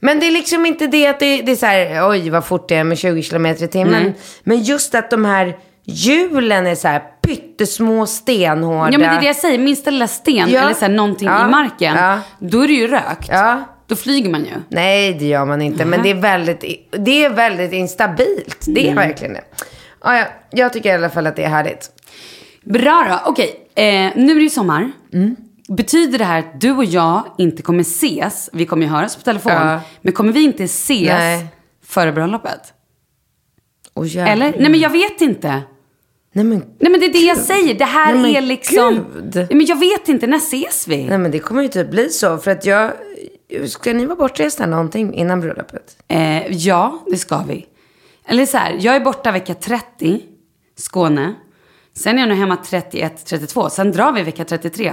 [0.00, 2.68] Men det är liksom inte det att det, det är så här, oj vad fort
[2.68, 4.12] det är med 20 kilometer i timmen.
[4.44, 8.92] Men just att de här hjulen är så här pyttesmå, stenhårda.
[8.92, 9.58] Ja, men det är det jag säger.
[9.58, 10.60] Minsta lilla sten Ja.
[10.60, 11.46] eller så här, någonting Ja.
[11.46, 11.96] i marken.
[11.96, 12.18] Ja.
[12.38, 13.28] Då är det ju rökt.
[13.30, 13.62] Ja.
[13.92, 14.50] Då flyger man ju.
[14.68, 15.84] Nej, det gör man inte.
[15.84, 18.64] Men det är väldigt, det är väldigt instabilt.
[18.66, 19.44] Det är verkligen det.
[20.04, 21.90] Ja, ja, jag tycker i alla fall att det är härligt.
[22.64, 23.30] Bra då.
[23.30, 23.84] Okej, eh,
[24.16, 24.92] nu är det ju sommar.
[25.12, 25.36] Mm.
[25.68, 28.50] Betyder det här att du och jag inte kommer ses?
[28.52, 29.52] Vi kommer ju höras på telefon.
[29.52, 29.80] Ja.
[30.02, 31.46] Men kommer vi inte ses Nej.
[31.84, 32.60] före bröllopet?
[33.94, 34.16] Oh.
[34.16, 34.54] Eller?
[34.58, 35.62] Nej, men jag vet inte.
[36.34, 37.74] Nej, men, Nej, men det är det jag säger.
[37.74, 38.94] Det här Nej, är liksom...
[38.94, 39.34] gud.
[39.34, 40.26] Nej, men jag vet inte.
[40.26, 41.04] När ses vi?
[41.04, 42.38] nej, men det kommer ju typ bli så.
[42.38, 42.92] För att jag...
[43.68, 45.96] Ska ni vara bortresta någonting innan bröllopet?
[46.08, 47.66] Eh, ja, det ska vi.
[48.26, 50.20] Eller så här, jag är borta vecka 30,
[50.76, 51.34] Skåne.
[51.96, 53.70] Sen är jag nog hemma 31, 32.
[53.70, 54.92] Sen drar vi vecka 33.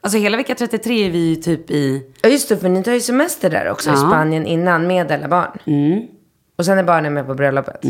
[0.00, 2.02] Alltså hela vecka 33 är vi typ i...
[2.22, 2.56] Ja, just det.
[2.56, 3.98] För ni tar ju semester där också i Ja.
[3.98, 5.58] Spanien innan med alla barn.
[6.58, 7.80] Och sen är barnen med på bröllopet.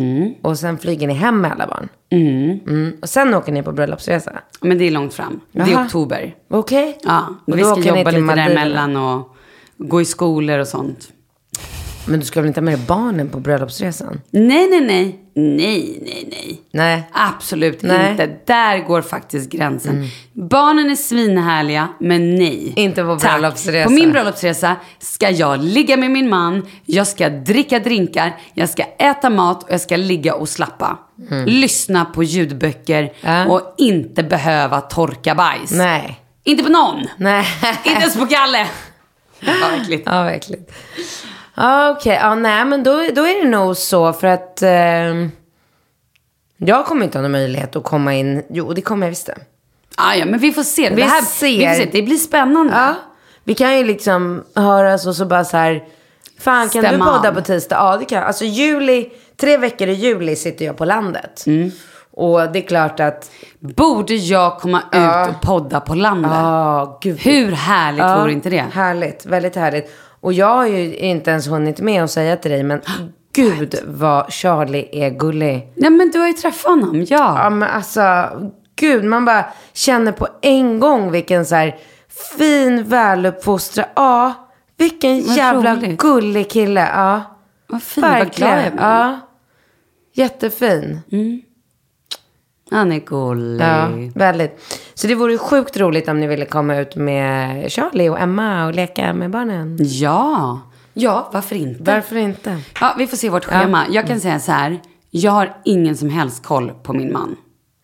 [0.43, 1.89] Och sen flyger ni hem med alla barn.
[2.11, 2.93] Mm.
[3.03, 4.33] Och sen åker ni på bröllopsresa.
[4.61, 5.41] Men det är långt fram.
[5.53, 5.85] Det är Jaha.
[5.85, 6.35] oktober.
[6.49, 6.99] Okej.
[7.03, 9.36] Ja, Och vi då ska jobba lite däremellan och
[9.79, 11.09] gå i skolor och sånt.
[12.09, 14.21] Men du ska väl inte ha med dig barnen på bröllopsresan?
[14.31, 15.21] Nej, nej, nej.
[15.35, 16.61] Nej, nej, nej.
[16.73, 17.03] Nej.
[17.13, 18.11] Absolut Nej.
[18.11, 18.37] inte.
[18.47, 20.05] Där går faktiskt gränsen.
[20.33, 22.73] Barnen är svinhärliga, men nej.
[22.77, 23.33] Inte på Tack.
[23.33, 23.85] bröllopsresa.
[23.89, 28.83] På min bröllopsresa ska jag ligga med min man, jag ska dricka drinkar, jag ska
[28.83, 30.99] äta mat och jag ska ligga och slappa.
[31.47, 33.47] Lyssna på ljudböcker Ja.
[33.47, 35.71] och inte behöva torka bajs.
[35.73, 36.21] Nej.
[36.45, 37.07] Inte på någon.
[37.17, 37.47] Nej.
[37.85, 38.67] Inte ens på Kalle.
[39.41, 40.65] Ja, verkligen.
[41.55, 45.29] Ja, Okej, ja, nej men då, då är det nog så för att eh,
[46.57, 48.43] jag kommer inte ha någon möjlighet att komma in.
[48.51, 49.37] Jo, det kommer jag visst det.
[49.97, 50.91] Ah, ja, men vi får se.
[50.91, 51.47] Vi det, här, ser.
[51.47, 51.89] vi får se.
[51.93, 52.73] det blir spännande.
[52.75, 52.95] Ja,
[53.45, 55.85] vi kan ju liksom höras och så bara så här.
[56.39, 57.77] Fan, kan Stämma du podda på tisdag?
[57.77, 58.27] Ja, det kan jag.
[58.27, 61.47] Alltså juli, tre veckor i juli sitter jag på landet.
[61.47, 61.71] Mm.
[62.17, 66.31] Och det är klart att, Borde jag komma ut och podda på landet?
[66.35, 67.19] ja, gud.
[67.19, 68.65] Hur härligt Ja, vore inte det?
[68.73, 69.91] Härligt, väldigt härligt.
[70.21, 72.81] Och jag har ju inte ens hunnit med att säga till dig, men
[73.35, 75.73] gud vad Charlie är gullig.
[75.77, 77.05] Nej, men du har ju träffat honom.
[77.09, 77.39] Ja.
[77.43, 78.29] Ja, men alltså,
[78.77, 81.77] gud, man bara känner på en gång vilken så här
[82.39, 84.33] fin, väluppfostrad, ja,
[84.77, 85.99] vilken Vad jävla roligt.
[86.01, 86.89] gullig kille.
[86.95, 87.23] Ja,
[87.67, 88.63] Vad fin, vad glad verkligen.
[88.65, 88.83] jag blir.
[88.83, 89.21] Ja,
[90.15, 91.01] jättefin.
[92.71, 93.65] Han är gullig.
[93.67, 94.77] Ja, väldigt.
[94.95, 98.75] Så det vore sjukt roligt om ni ville komma ut med Charlie och Emma och
[98.75, 99.77] leka med barnen.
[99.81, 100.61] Ja.
[100.95, 101.83] Ja, varför inte?
[101.93, 102.61] Varför inte?
[102.81, 103.85] Ja, vi får se vårt schema.
[103.91, 104.81] Jag kan säga så här.
[105.11, 107.37] Jag har ingen som helst koll på min man.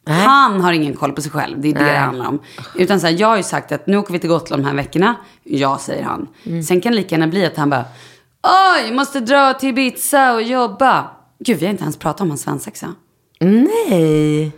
[0.06, 1.60] Han har ingen koll på sig själv.
[1.60, 1.92] Det är det Nej.
[1.92, 2.38] det handlar om.
[2.76, 4.74] Utan så här, jag har ju sagt att nu åker vi till Gotland de här
[4.74, 5.14] veckorna.
[5.44, 6.28] Ja, säger han.
[6.46, 6.62] Mm.
[6.62, 7.84] Sen kan det lika gärna bli att han bara,
[8.42, 11.10] oj, jag måste dra till Ibiza och jobba.
[11.38, 12.86] Gud, vi har inte ens pratat om hans svensexa.
[13.40, 14.52] Nej.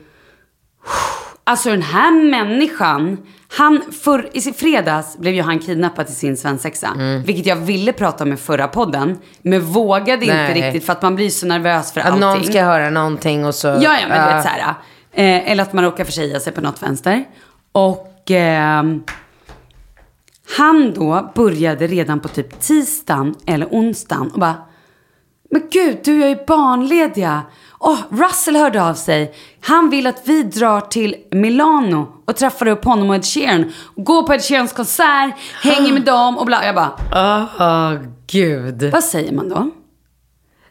[1.46, 3.18] Alltså den här människan,
[3.56, 6.88] han för, i fredags blev ju han kidnappad till sin svensexa.
[7.26, 9.18] Vilket jag ville prata om i förra podden.
[9.42, 10.62] Men vågade inte Nej.
[10.62, 12.20] riktigt för att man blir så nervös för Att allting.
[12.20, 13.68] någon ska höra någonting och så.
[13.68, 14.74] Ja, ja, men du vet så här.
[15.12, 17.24] Eh, eller att man råkar försäga sig på något vänster.
[17.72, 19.02] Och ehm,
[20.56, 24.54] Han då började redan på typ tisdagen eller onsdagen och bara
[25.50, 27.42] Men gud, du är ju barnlediga.
[27.86, 29.34] Åh, Russell hörde av sig.
[29.60, 33.72] Han vill att vi drar till Milano och träffar upp honom och Ed Sheeran.
[33.96, 36.64] Går på Ed Sheerans konsert, hänger med dem och bla.
[36.66, 37.92] Jag bara, Åh,
[38.26, 38.90] gud.
[38.92, 39.70] vad säger man då?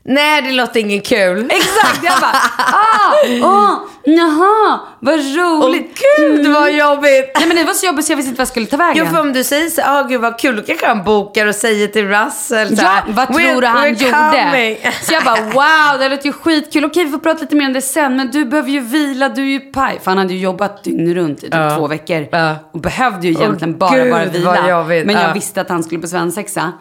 [0.05, 1.45] Nej, det låter inget kul.
[1.51, 2.35] Exakt, jag bara,
[2.73, 3.73] ah, åh,
[4.03, 5.99] jaha, vad roligt.
[6.17, 7.31] Gud vad jobbigt.
[7.39, 9.05] Nej men det var så jobbigt så jag visste inte vad jag skulle ta vägen.
[9.07, 11.45] Jo, för om du säger så här, oh, gud vad kul, då kanske han bokar
[11.47, 14.11] och säger till Russell så Ja, här, vad tror "We're- du han gjorde?
[14.11, 16.85] coming." Så jag bara wow, det låter ju skitkul.
[16.85, 18.15] Okej, vi får prata lite mer om det sen.
[18.15, 19.99] Men du behöver ju vila, du är ju paj.
[20.03, 21.75] För han hade ju jobbat dygn runt i typ Ja.
[21.77, 22.27] två veckor.
[22.31, 22.55] Ja.
[22.71, 24.83] Och behövde ju Åh, egentligen bara, Gud, bara vila.
[25.05, 25.33] Men jag Ja.
[25.33, 26.71] visste att han skulle på svensexa.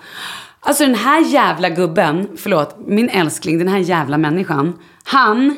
[0.60, 4.78] Alltså den här jävla gubben, förlåt, min älskling, den här jävla människan.
[5.04, 5.56] Han,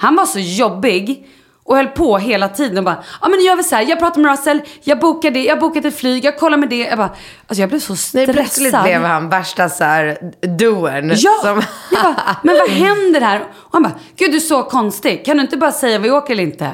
[0.00, 1.26] han var så jobbig.
[1.64, 3.98] Och höll på hela tiden och bara, ja men nu gör vi så här, jag
[3.98, 6.78] pratar med Russell, jag bokar det, jag bokar ett flyg, jag kollar med det.
[6.78, 7.10] Jag bara,
[7.46, 8.34] alltså jag blev så Nej, stressad.
[8.34, 10.18] plötsligt blev han värsta så här
[10.58, 11.12] doern.
[11.16, 11.30] Ja!
[11.42, 11.62] Som...
[11.90, 13.40] Jag bara, men vad händer här?
[13.40, 15.24] Och han bara, gud du är så konstig.
[15.24, 16.70] Kan du inte bara säga vi åker eller inte?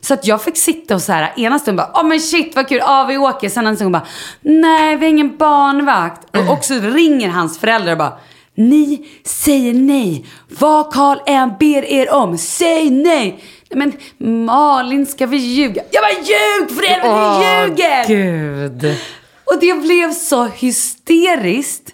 [0.00, 2.68] Så att jag fick sitta och så här, ena stunden bara, åh men shit vad
[2.68, 3.48] kul, ja vi åker.
[3.48, 4.06] Sen en stund bara,
[4.40, 6.36] nej vi har ingen barnvakt.
[6.36, 8.12] Och också ringer hans föräldrar och bara,
[8.56, 10.26] ni säger nej.
[10.48, 13.42] Vad Karl än ber er om, säg nej.
[13.70, 15.82] Nej men Malin, ska vi ljuga?
[15.90, 18.06] Jag bara, ljug för helvete, Åh, ni ljuger!
[18.08, 18.96] Gud.
[19.44, 21.92] Och det blev så hysteriskt.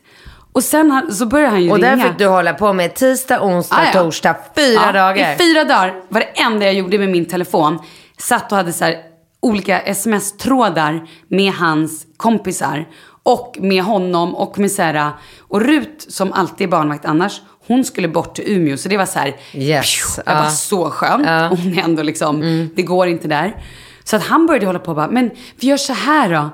[0.53, 1.97] Och sen han, så började han ju Och ringa.
[1.97, 4.03] där fick du hålla på med tisdag, onsdag, Ah, ja.
[4.03, 5.35] torsdag, fyra Ja, dagar.
[5.35, 7.79] I fyra dagar var det enda jag gjorde med min telefon.
[8.19, 8.95] Satt och hade så
[9.43, 12.89] olika sms-trådar med hans kompisar.
[13.23, 15.11] Och med honom och med här,
[15.41, 17.41] Och Rut som alltid är barnvakt annars.
[17.67, 18.77] Hon skulle bort till Umeå.
[18.77, 19.37] Så det var så här.
[19.55, 20.51] Yes, Jag bara ja.
[20.51, 21.27] så skönt.
[21.27, 21.49] Ja.
[21.49, 22.69] Hon är ändå liksom.
[22.75, 23.57] Det går inte där.
[24.05, 25.09] Så att han började hålla på och bara.
[25.09, 26.51] Men vi gör så här då.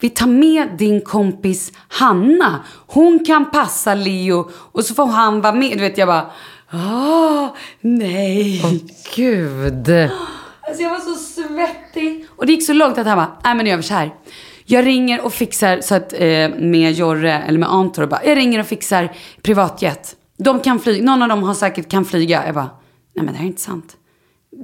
[0.00, 2.64] Vi tar med din kompis Hanna.
[2.86, 4.50] Hon kan passa Leo.
[4.54, 5.72] Och så får han vara med.
[5.72, 6.30] Du vet jag bara.
[6.70, 7.48] Ah,
[7.80, 8.84] nej.
[9.14, 9.88] Gud.
[10.68, 12.26] Alltså jag var så svettig.
[12.36, 14.14] Och det gick så långt att han bara, nej men jag gör så här.
[14.72, 18.36] Jag ringer och fixar så att, eh, med Jorre eller med Antor och bara, jag
[18.36, 19.12] ringer och fixar
[19.42, 20.16] privatjet.
[20.38, 22.46] De kan flyga, någon av dem har säkert kan flyga.
[22.46, 22.70] Jag bara,
[23.16, 23.96] nej men det här är inte sant.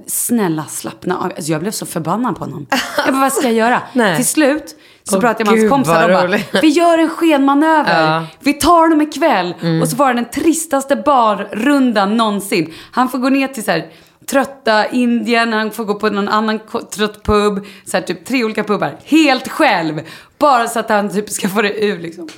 [0.06, 1.24] Snälla slappna av.
[1.24, 2.66] Alltså jag blev så förbannad på honom.
[2.96, 3.82] Jag bara, vad ska jag göra?
[3.92, 4.16] Nej.
[4.16, 8.02] Till slut så Åh, pratade jag med hans kompisar och bara, vi gör en skenmanöver.
[8.02, 8.16] Ja.
[8.16, 8.26] Mm.
[8.40, 9.54] Vi tar dem ikväll.
[9.82, 12.74] Och så var det den tristaste barrundan någonsin.
[12.90, 13.86] Han får gå ner till så här
[14.31, 16.61] trötta Indien, han får gå på någon annan
[16.91, 17.66] trött pub.
[17.85, 18.99] Så här typ tre olika pubbar.
[19.05, 20.01] Helt själv.
[20.39, 22.29] Bara så att han typ ska få det ur liksom.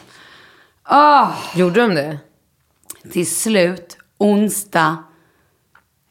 [0.83, 1.29] Ah.
[1.55, 2.19] Gjorde de det?
[3.13, 4.97] Till slut, onsdag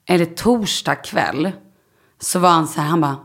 [0.07, 1.51] eller torsdag kväll,
[2.19, 3.17] så var han så här, han bara,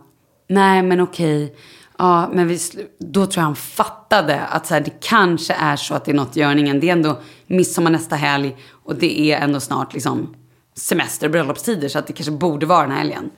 [0.49, 1.57] nej men okej,
[1.99, 5.77] ja men vi, slu-" då tror jag han fattade att så här, det kanske är
[5.77, 6.81] så att det är något i görningen.
[6.81, 10.35] Det är ändå midsommar nästa helg och det är ändå snart liksom
[10.75, 13.31] semester och bröllopstider så att det kanske borde vara den här helgen.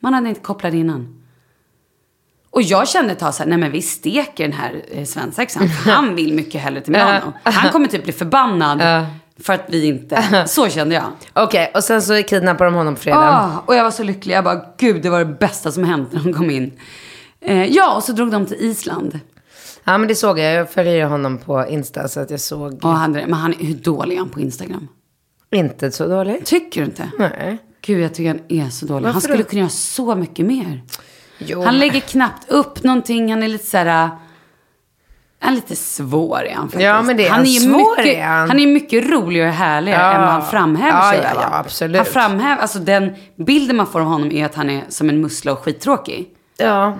[0.00, 1.20] Man hade inte kopplat det innan.
[2.50, 5.68] Och jag kände ett tag så här, nej men vi steker den här eh, svensexan.
[5.86, 7.32] Han vill mycket hellre till Milano.
[7.42, 9.06] Han kommer typ bli förbannad
[9.40, 10.44] för att vi inte...
[10.48, 11.04] Så kände jag.
[11.32, 13.18] Okej, och sen så kidnappade de honom på fredag.
[13.18, 14.34] Ah, och jag var så lycklig.
[14.34, 16.72] Jag bara, gud det var det bästa som hänt när de kom in.
[17.40, 19.20] Eh, ja, och så drog de till Island.
[19.84, 20.52] Ja, men det såg jag.
[20.52, 23.08] Jag följer ju honom på Insta så att jag såg Och det.
[23.08, 24.88] men han är, hur dålig är han på Instagram?
[25.50, 26.46] Inte så dåligt.
[26.46, 27.10] Tycker du inte?
[27.18, 27.58] Nej.
[27.86, 29.04] Gud, jag tycker han är så dålig.
[29.06, 29.48] han Varför skulle då?
[29.48, 30.82] kunna göra så mycket mer.
[31.38, 31.62] Jo.
[31.62, 33.30] Han lägger knappt upp någonting.
[33.30, 34.08] Han är lite så här...
[35.40, 36.82] Han är lite svår är han faktiskt.
[36.84, 37.44] Ja, men det är han.
[37.44, 38.48] ju Svår mycket, är han.
[38.48, 40.12] han är mycket roligare och härligare Ja.
[40.14, 41.96] än vad han framhäver Ja, sig ja, ja, absolut.
[41.96, 45.20] Han framhäver, alltså den bilden man får av honom är att han är som en
[45.20, 46.28] mussla och skittråkig.
[46.56, 46.98] Ja.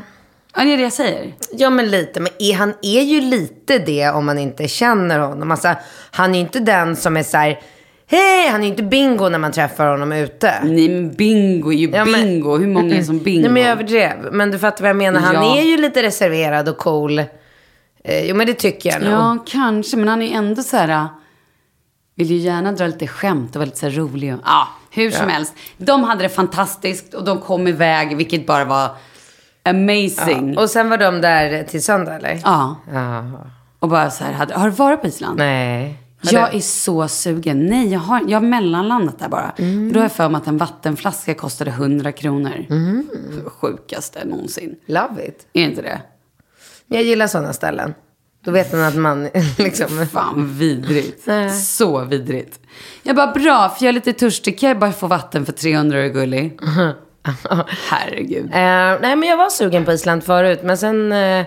[0.57, 1.35] Ja, det är det jag säger.
[1.53, 2.21] ja, men lite.
[2.21, 5.51] Men är, han är ju lite det om man inte känner honom.
[5.51, 5.75] Alltså,
[6.11, 7.61] han är ju inte den som är så här,
[8.07, 10.55] hej, han är ju inte bingo när man träffar honom ute.
[10.65, 12.57] Nej, men bingo är ju Ja, men- bingo.
[12.59, 13.41] Hur många är som bingo?
[13.43, 14.29] Nej, men jag överdrev.
[14.33, 15.21] Men du fattar vad jag menar.
[15.21, 15.59] Han Ja.
[15.59, 17.19] är ju lite reserverad och cool.
[17.19, 19.13] Eh, jo, men det tycker jag nog.
[19.13, 19.97] Ja, kanske.
[19.97, 20.89] Men han är ändå så här...
[20.89, 21.07] äh,
[22.17, 24.35] Vill ju gärna dra lite skämt och vara lite så här rolig.
[24.35, 25.55] Och, ja, hur som helst.
[25.79, 28.91] De hade det fantastiskt och de kom iväg, vilket bara var
[29.63, 30.55] amazing.
[30.55, 30.63] Ja.
[30.63, 32.41] Och sen var de där till söndag, eller?
[32.45, 32.77] ja.
[32.93, 33.25] Ja.
[33.79, 35.39] Och bara så här, hade, har du varit på Island?
[35.39, 35.99] Nej.
[36.33, 37.67] Jag är så sugen.
[37.67, 39.53] Nej, jag har, jag har mellanlandat där bara.
[39.59, 39.93] Mm.
[39.93, 42.67] Då har jag för mig att en vattenflaska kostade 100 kronor.
[42.71, 43.07] Mm.
[43.47, 44.77] Sjukaste någonsin.
[44.87, 45.47] Love it.
[45.53, 46.01] Är inte det?
[46.87, 47.95] Jag gillar sådana ställen.
[48.45, 50.07] Då vet man att man liksom...
[50.13, 51.27] Fan vidrigt.
[51.27, 51.51] Nej.
[51.51, 52.61] Så vidrigt.
[53.03, 54.59] Jag bara bra, för jag är lite törstig.
[54.59, 56.59] Kan jag bara få vatten för 300 är gullig?
[57.91, 58.45] Herregud.
[58.45, 60.61] Eh, nej, men jag var sugen på Island förut.
[60.63, 61.47] Men sen eh,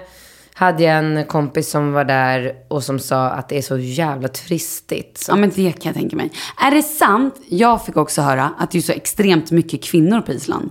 [0.57, 4.27] hade jag en kompis som var där och som sa att det är så jävla
[4.27, 5.17] turistigt.
[5.17, 5.31] Så.
[5.31, 6.31] Ja, men det kan jag tänka mig.
[6.57, 7.35] Är det sant?
[7.49, 10.69] Jag fick också höra att det är så extremt mycket kvinnor på Island.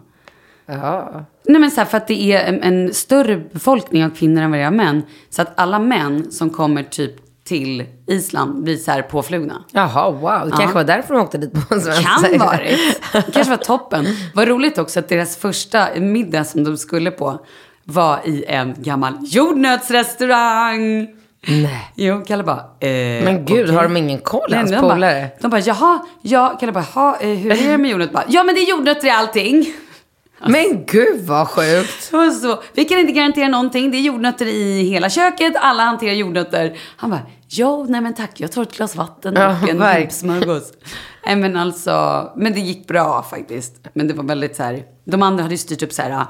[0.67, 1.25] Ja.
[1.45, 4.51] Nej men så här, för att det är en, en större befolkning av kvinnor än
[4.51, 5.03] vad det är av män.
[5.31, 9.65] Så att alla män som kommer typ till Island blir så här påflugna.
[9.73, 10.51] Jaha, wow.
[10.51, 13.01] Det kanske var därför de åkte dit på en svensk Kan varit.
[13.13, 14.07] Det kanske var toppen.
[14.35, 17.41] Vad roligt också att deras första middag som de skulle på
[17.87, 19.13] var i en gammal
[19.97, 21.09] jordnötsrestaurang.
[21.49, 21.93] Nej.
[21.97, 23.75] Jo, Kalle bara, eh, Men gud, okej.
[23.77, 25.29] har de ingen koll, hans polare?
[25.41, 28.13] De bara, jaha, ja, Kalle bara, jaha, eh, hur är det med jordnöt?
[28.13, 29.67] Bara, Ja, men det är jordnötter i allting.
[30.49, 32.03] Men gud vad sjukt.
[32.43, 33.91] Så, vi kan inte garantera någonting.
[33.91, 35.53] Det är jordnötter i hela köket.
[35.57, 36.79] Alla hanterar jordnötter.
[36.97, 38.31] Han bara, ja, nej men tack.
[38.41, 40.73] Jag tar ett glas vatten Ja, och en verk- vimpsmörgås.
[41.27, 43.75] nej men alltså, men det gick bra faktiskt.
[43.95, 46.25] Men det var väldigt så här, de andra hade ju styrt upp så här,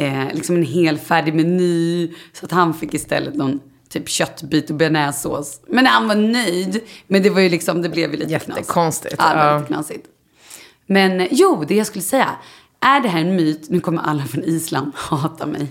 [0.00, 2.14] eh, liksom en hel färdig meny.
[2.32, 5.60] Så att han fick istället någon typ köttbit och bearnaisesås.
[5.66, 6.80] Men han var nöjd.
[7.06, 8.58] Men det var ju liksom, det blev ju lite knas.
[8.58, 10.06] Jättekonstigt, Ja, det var lite knasigt.
[10.86, 12.30] Men jo, det jag skulle säga.
[12.80, 13.70] Är det här en myt?
[13.70, 15.66] Nu kommer alla från Island hata mig.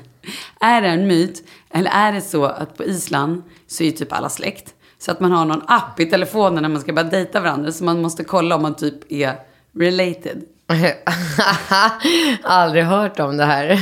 [0.60, 1.48] Är det en myt?
[1.72, 4.74] Eller är det så att på Island så är ju typ alla släkt.
[5.00, 7.72] Så att man har någon app i telefonen när man ska börja dejta varandra.
[7.72, 9.36] Så man måste kolla om man typ är
[9.74, 10.44] related.
[12.44, 13.82] Aldrig hört om det här.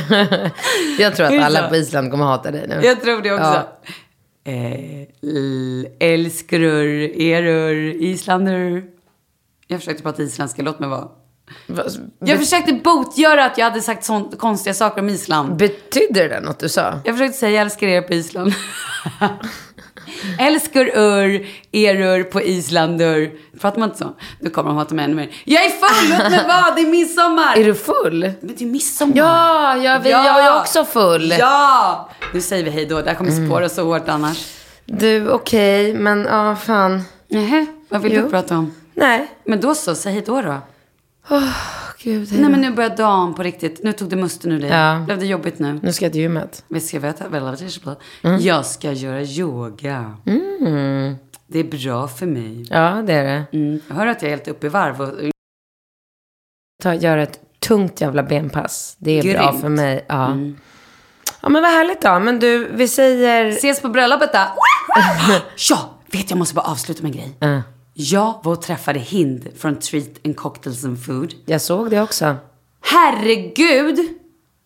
[0.98, 2.80] Jag tror att alla på Island kommer hata dig nu.
[2.86, 3.44] Jag tror det också.
[3.44, 4.52] Ja.
[4.52, 5.06] Eh,
[7.32, 8.84] erur, islander.
[9.66, 11.08] Jag försökte prata isländska, låt mig vara.
[12.18, 15.56] Jag försökte botgöra att jag hade sagt sånt konstiga saker om Island.
[15.56, 17.00] Betyder det något du sa?
[17.04, 18.52] Jag försökte säga jag älskar er på Island.
[20.38, 23.30] älskar ur, erur på Islandur.
[23.60, 24.14] Fattar man inte så?
[24.40, 25.30] Nu kommer de hata mig ännu mer.
[25.44, 27.56] Jag är full, låt mig vara, det är midsommar!
[27.56, 28.20] Är du full?
[28.40, 29.16] Men det är midsommar.
[29.16, 31.34] Ja, ja, vi, jag är också full.
[31.38, 32.10] Ja!
[32.34, 33.48] Nu säger vi hej då, det här kommer Mm.
[33.48, 34.46] spåra så hårt annars.
[34.86, 37.02] Du, okej, men ja, fan.
[37.28, 38.22] Nähä, vad vill Jo.
[38.22, 38.74] du prata om?
[38.94, 39.26] Nej.
[39.44, 40.54] Men då så, säg hej då då.
[42.02, 43.82] Gud, Nej men nu börjar dagen på riktigt.
[43.82, 44.70] Nu tog det musten ur dig.
[44.70, 45.02] Ja.
[45.06, 45.80] Blev det jobbigt nu?
[45.82, 46.64] Nu ska jag till gymmet.
[46.68, 47.56] Vi ska veta väl
[48.22, 48.40] Mm.
[48.40, 50.16] Jag ska göra yoga.
[51.46, 52.66] Det är bra för mig.
[52.70, 53.58] Ja, det är det.
[53.58, 53.80] Mm.
[53.88, 55.00] Hör att jag är helt uppe i varv.
[55.00, 55.08] Och,
[56.82, 58.96] Ta, göra ett tungt jävla benpass.
[58.98, 59.50] Det är bra Grymt.
[59.50, 59.60] Mm.
[59.60, 60.04] för mig.
[60.08, 60.36] Ja.
[61.42, 62.18] ja, men vad härligt då.
[62.18, 63.46] Men du, vi säger...
[63.48, 64.38] Ses på bröllopet då.
[65.70, 67.36] ja, vet jag måste bara avsluta med en grej.
[67.38, 67.62] Ja.
[68.00, 71.34] Jag var och träffade Hind från Treat and Cocktails and Food.
[71.46, 72.36] Jag såg det också.
[72.80, 73.98] Herregud!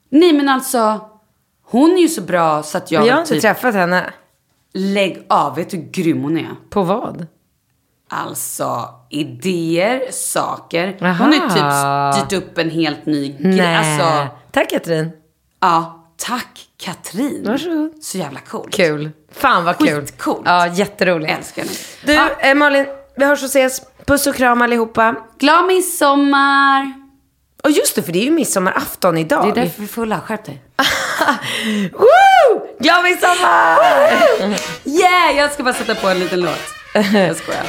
[0.08, 1.00] Nej men alltså,
[1.64, 3.74] hon är ju så bra så att jag Men jag har vill inte typ träffat
[3.74, 4.10] henne.
[4.72, 5.56] lägg av.
[5.56, 6.48] Vet du hur grym hon är?
[6.70, 7.26] På vad?
[8.08, 10.98] Alltså idéer, saker.
[11.02, 11.24] Aha.
[11.24, 13.76] Hon har typ styrt upp en helt ny grej.
[13.76, 15.10] Alltså, Tack Katrin.
[15.60, 17.44] ja, tack Katrin.
[17.46, 17.92] Varsågod.
[18.04, 18.74] Så jävla coolt.
[18.74, 19.10] Kul.
[19.32, 20.00] Fan vad kul.
[20.00, 20.42] Skitcoolt.
[20.44, 21.32] Ja, jätteroligt.
[21.38, 21.74] Älskar henne.
[22.06, 22.86] Du, Ja, eh, Malin,
[23.16, 23.82] vi hörs och ses.
[24.06, 25.14] Puss och kram allihopa.
[25.38, 26.92] glad midsommar!
[27.64, 29.44] Och just det, för det är ju midsommarafton idag.
[29.54, 30.20] Det är därför vi är fulla.
[30.20, 30.62] Skärp dig.
[31.92, 32.66] Woo!
[32.80, 33.78] Glad midsommar!
[34.84, 35.36] Yeah!
[35.36, 36.58] Jag ska bara sätta på en liten låt.
[36.94, 37.64] Jag skojar.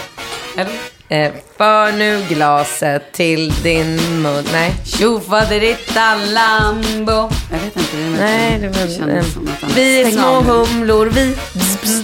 [0.57, 0.73] Eller?
[1.09, 4.43] Eh, för nu glaset till din mun.
[4.51, 4.73] Nej.
[4.85, 7.29] Tjofaderittan Lambo.
[7.51, 7.97] Jag vet inte.
[7.97, 8.97] Det Nej, det var...
[8.97, 9.75] kändes som något annat.
[9.77, 11.35] vi är små humlor, vi.
[11.53, 12.03] Bzz, bzz.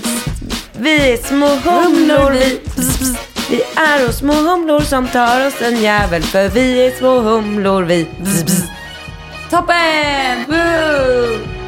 [0.78, 2.62] Vi är små humlor, vi.
[2.76, 3.18] Bzz.
[3.50, 6.24] Vi är små humlor som tar oss en jävel.
[6.24, 8.08] För vi är små humlor, vi.
[8.20, 8.64] Bzz, bzz.
[9.50, 10.46] Toppen!
[10.48, 11.59] Woo!